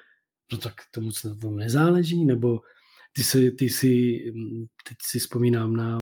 no 0.51 0.57
tak 0.57 0.73
tomu 0.91 1.12
se 1.12 1.35
tomu 1.35 1.55
nezáleží, 1.55 2.25
nebo 2.25 2.62
ty 3.13 3.23
si, 3.23 3.51
ty 3.51 3.69
si, 3.69 4.19
teď 4.88 4.97
si 5.01 5.19
vzpomínám 5.19 5.75
na 5.75 5.97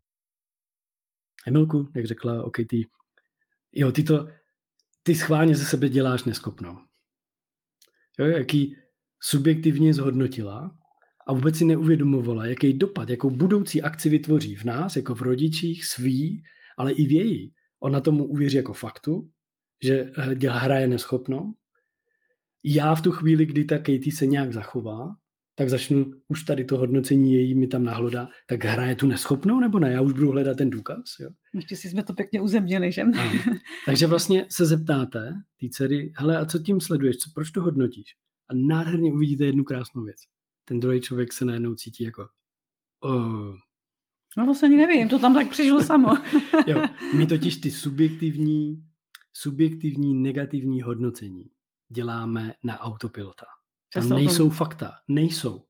Emilku, 1.47 1.91
jak 1.95 2.05
řekla, 2.05 2.43
OK, 2.43 2.57
ty, 2.69 2.87
jo, 3.71 3.91
ty 3.91 4.03
to, 4.03 4.27
ty 5.03 5.15
schválně 5.15 5.55
ze 5.55 5.65
sebe 5.65 5.89
děláš 5.89 6.23
neschopnou. 6.23 6.77
Jo, 8.19 8.25
jaký 8.25 8.75
subjektivně 9.21 9.93
zhodnotila 9.93 10.77
a 11.27 11.33
vůbec 11.33 11.57
si 11.57 11.65
neuvědomovala, 11.65 12.45
jaký 12.45 12.73
dopad, 12.73 13.09
jakou 13.09 13.29
budoucí 13.29 13.81
akci 13.81 14.09
vytvoří 14.09 14.55
v 14.55 14.63
nás, 14.63 14.95
jako 14.95 15.15
v 15.15 15.21
rodičích, 15.21 15.85
svý, 15.85 16.43
ale 16.77 16.91
i 16.91 17.05
v 17.05 17.11
její. 17.11 17.53
Ona 17.79 18.01
tomu 18.01 18.25
uvěří 18.25 18.57
jako 18.57 18.73
faktu 18.73 19.29
že 19.83 20.11
hraje 20.49 20.87
neschopnou. 20.87 21.53
Já 22.63 22.95
v 22.95 23.01
tu 23.01 23.11
chvíli, 23.11 23.45
kdy 23.45 23.65
ta 23.65 23.77
Katie 23.77 24.11
se 24.11 24.25
nějak 24.25 24.53
zachová, 24.53 25.15
tak 25.55 25.69
začnu 25.69 26.13
už 26.27 26.43
tady 26.43 26.65
to 26.65 26.77
hodnocení 26.77 27.33
její 27.33 27.55
mi 27.55 27.67
tam 27.67 27.83
nahlodá, 27.83 28.29
tak 28.47 28.63
hraje 28.63 28.95
tu 28.95 29.07
neschopnou 29.07 29.59
nebo 29.59 29.79
ne? 29.79 29.91
Já 29.91 30.01
už 30.01 30.13
budu 30.13 30.31
hledat 30.31 30.57
ten 30.57 30.69
důkaz. 30.69 31.03
Jo? 31.19 31.29
Ještě 31.53 31.75
si 31.75 31.89
jsme 31.89 32.03
to 32.03 32.13
pěkně 32.13 32.41
uzemnili, 32.41 32.91
že? 32.91 33.03
Takže 33.85 34.07
vlastně 34.07 34.45
se 34.49 34.65
zeptáte 34.65 35.33
té 35.59 35.69
dcery, 35.69 36.13
hele, 36.15 36.37
a 36.37 36.45
co 36.45 36.59
tím 36.59 36.81
sleduješ? 36.81 37.17
Co, 37.17 37.29
proč 37.35 37.51
to 37.51 37.61
hodnotíš? 37.61 38.15
A 38.49 38.53
nádherně 38.53 39.13
uvidíte 39.13 39.45
jednu 39.45 39.63
krásnou 39.63 40.03
věc. 40.03 40.17
Ten 40.65 40.79
druhý 40.79 41.01
člověk 41.01 41.33
se 41.33 41.45
najednou 41.45 41.75
cítí 41.75 42.03
jako 42.03 42.27
oh. 42.99 43.55
No 44.37 44.45
to 44.45 44.55
se 44.55 44.65
ani 44.65 44.77
nevím, 44.77 45.09
to 45.09 45.19
tam 45.19 45.33
tak 45.33 45.49
přišlo 45.49 45.83
samo. 45.83 46.07
jo, 46.67 46.83
my 47.15 47.27
totiž 47.27 47.57
ty 47.57 47.71
subjektivní 47.71 48.83
subjektivní 49.41 50.13
negativní 50.13 50.81
hodnocení 50.81 51.49
děláme 51.89 52.53
na 52.63 52.79
autopilota. 52.79 53.45
Tam 53.93 54.09
nejsou 54.09 54.49
fakta. 54.49 54.91
Nejsou. 55.07 55.65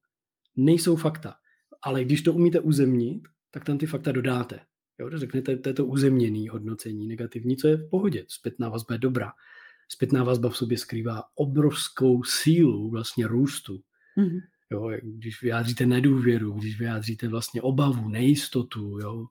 Nejsou 0.55 0.95
fakta. 0.95 1.35
Ale 1.81 2.03
když 2.03 2.21
to 2.21 2.33
umíte 2.33 2.59
uzemnit, 2.59 3.27
tak 3.51 3.65
tam 3.65 3.77
ty 3.77 3.85
fakta 3.85 4.11
dodáte. 4.11 4.59
Jo, 4.99 5.09
řeknete, 5.13 5.57
to 5.57 5.69
je 5.69 5.73
to 5.73 5.85
uzemněný 5.85 6.47
hodnocení 6.47 7.07
negativní, 7.07 7.57
co 7.57 7.67
je 7.67 7.77
v 7.77 7.89
pohodě. 7.89 8.25
Zpětná 8.27 8.69
vazba 8.69 8.95
je 8.95 8.99
dobrá. 8.99 9.31
Zpětná 9.89 10.23
vazba 10.23 10.49
v 10.49 10.57
sobě 10.57 10.77
skrývá 10.77 11.23
obrovskou 11.35 12.23
sílu 12.23 12.89
vlastně 12.89 13.27
růstu. 13.27 13.83
Mm-hmm. 14.17 14.41
Jo, 14.71 14.91
když 15.03 15.41
vyjádříte 15.41 15.85
nedůvěru, 15.85 16.51
když 16.51 16.79
vyjádříte 16.79 17.27
vlastně 17.27 17.61
obavu, 17.61 18.09
nejistotu, 18.09 18.99
jo, 18.99 19.25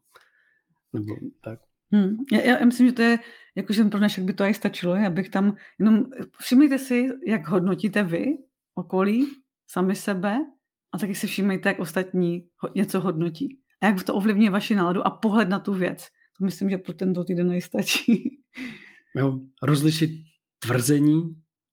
nebo 0.92 1.16
tak. 1.44 1.60
Hmm. 1.92 2.16
Já, 2.32 2.40
já 2.40 2.64
myslím, 2.64 2.86
že 2.86 2.92
to 2.92 3.02
je, 3.02 3.18
jakože 3.56 3.84
pro 3.84 3.98
dnešek 3.98 4.24
by 4.24 4.32
to 4.32 4.44
aj 4.44 4.54
stačilo, 4.54 4.94
abych 4.94 5.28
tam, 5.28 5.56
jenom 5.78 6.04
všimněte 6.40 6.78
si, 6.78 7.08
jak 7.26 7.48
hodnotíte 7.48 8.02
vy 8.02 8.24
okolí, 8.74 9.26
sami 9.66 9.94
sebe 9.94 10.38
a 10.94 10.98
taky 10.98 11.14
si 11.14 11.26
všimněte, 11.26 11.68
jak 11.68 11.78
ostatní 11.78 12.48
něco 12.74 13.00
hodnotí. 13.00 13.58
A 13.82 13.86
jak 13.86 14.04
to 14.04 14.14
ovlivňuje 14.14 14.50
vaši 14.50 14.74
náladu 14.74 15.06
a 15.06 15.10
pohled 15.10 15.48
na 15.48 15.58
tu 15.58 15.74
věc. 15.74 16.06
To 16.38 16.44
myslím, 16.44 16.70
že 16.70 16.78
pro 16.78 16.94
tento 16.94 17.24
týden 17.24 17.48
nejstačí. 17.48 18.30
Jo, 19.16 19.40
rozlišit 19.62 20.10
tvrzení, 20.58 21.22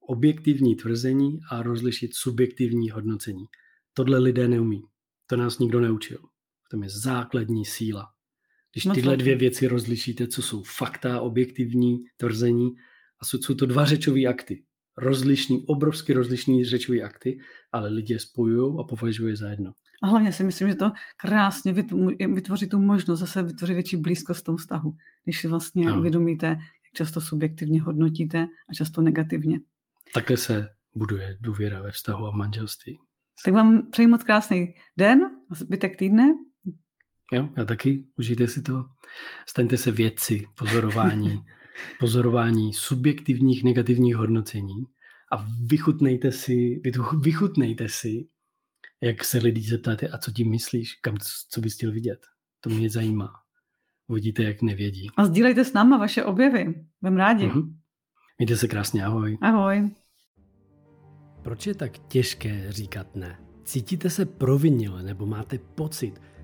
objektivní 0.07 0.75
tvrzení 0.75 1.39
a 1.51 1.63
rozlišit 1.63 2.11
subjektivní 2.13 2.89
hodnocení. 2.89 3.45
Tohle 3.93 4.17
lidé 4.17 4.47
neumí. 4.47 4.81
To 5.27 5.37
nás 5.37 5.59
nikdo 5.59 5.79
neučil. 5.79 6.17
V 6.65 6.69
tom 6.71 6.83
je 6.83 6.89
základní 6.89 7.65
síla. 7.65 8.05
Když 8.73 8.85
no 8.85 8.93
tyhle 8.93 9.17
dvě 9.17 9.35
věci 9.35 9.67
rozlišíte, 9.67 10.27
co 10.27 10.41
jsou 10.41 10.63
fakta, 10.63 11.21
objektivní 11.21 12.03
tvrzení, 12.17 12.71
a 13.19 13.25
jsou, 13.25 13.37
jsou 13.37 13.53
to 13.53 13.65
dva 13.65 13.85
řečové 13.85 14.21
akty. 14.21 14.63
Rozlišný, 14.97 15.65
obrovsky 15.67 16.13
rozlišný 16.13 16.65
řečové 16.65 17.01
akty, 17.01 17.39
ale 17.71 17.89
lidi 17.89 18.13
je 18.13 18.19
spojují 18.19 18.75
a 18.79 18.83
považují 18.83 19.35
za 19.35 19.49
jedno. 19.49 19.71
A 20.03 20.07
hlavně 20.07 20.33
si 20.33 20.43
myslím, 20.43 20.67
že 20.67 20.75
to 20.75 20.91
krásně 21.17 21.73
vytvoří 22.33 22.69
tu 22.69 22.79
možnost 22.79 23.19
zase 23.19 23.43
vytvořit 23.43 23.73
větší 23.73 23.97
blízkost 23.97 24.41
v 24.41 24.43
tom 24.43 24.57
vztahu. 24.57 24.93
Když 25.23 25.41
si 25.41 25.47
vlastně 25.47 25.87
ano. 25.87 25.99
uvědomíte, 25.99 26.47
jak 26.47 26.93
často 26.93 27.21
subjektivně 27.21 27.81
hodnotíte 27.81 28.47
a 28.69 28.73
často 28.73 29.01
negativně. 29.01 29.59
Takhle 30.13 30.37
se 30.37 30.69
buduje 30.95 31.37
důvěra 31.41 31.81
ve 31.81 31.91
vztahu 31.91 32.25
a 32.25 32.31
manželství. 32.31 32.99
Tak 33.45 33.53
vám 33.53 33.91
přeji 33.91 34.07
moc 34.07 34.23
krásný 34.23 34.73
den, 34.97 35.19
zbytek 35.51 35.97
týdne 35.97 36.33
Jo, 37.31 37.49
já 37.57 37.65
taky. 37.65 38.05
Užijte 38.17 38.47
si 38.47 38.61
to. 38.61 38.85
Staňte 39.47 39.77
se 39.77 39.91
vědci 39.91 40.47
pozorování, 40.57 41.45
pozorování 41.99 42.73
subjektivních 42.73 43.63
negativních 43.63 44.15
hodnocení 44.15 44.83
a 45.31 45.45
vychutnejte 45.65 46.31
si, 46.31 46.81
vychutnejte 47.19 47.89
si, 47.89 48.27
jak 49.01 49.23
se 49.23 49.37
lidi 49.37 49.61
zeptáte, 49.61 50.07
a 50.07 50.17
co 50.17 50.31
tím 50.31 50.49
myslíš, 50.49 50.93
kam, 50.95 51.17
co 51.49 51.61
bys 51.61 51.75
chtěl 51.75 51.91
vidět. 51.91 52.19
To 52.59 52.69
mě 52.69 52.89
zajímá. 52.89 53.29
uvidíte, 54.07 54.43
jak 54.43 54.61
nevědí. 54.61 55.07
A 55.17 55.25
sdílejte 55.25 55.65
s 55.65 55.73
náma 55.73 55.97
vaše 55.97 56.23
objevy. 56.23 56.85
Budeme 57.01 57.17
rádi. 57.17 57.47
Mhm. 57.47 57.79
Mějte 58.37 58.57
se 58.57 58.67
krásně, 58.67 59.05
ahoj. 59.05 59.37
Ahoj. 59.41 59.91
Proč 61.41 61.67
je 61.67 61.75
tak 61.75 61.97
těžké 61.97 62.71
říkat 62.71 63.15
ne? 63.15 63.39
Cítíte 63.63 64.09
se 64.09 64.25
provinile 64.25 65.03
nebo 65.03 65.25
máte 65.25 65.57
pocit, 65.57 66.21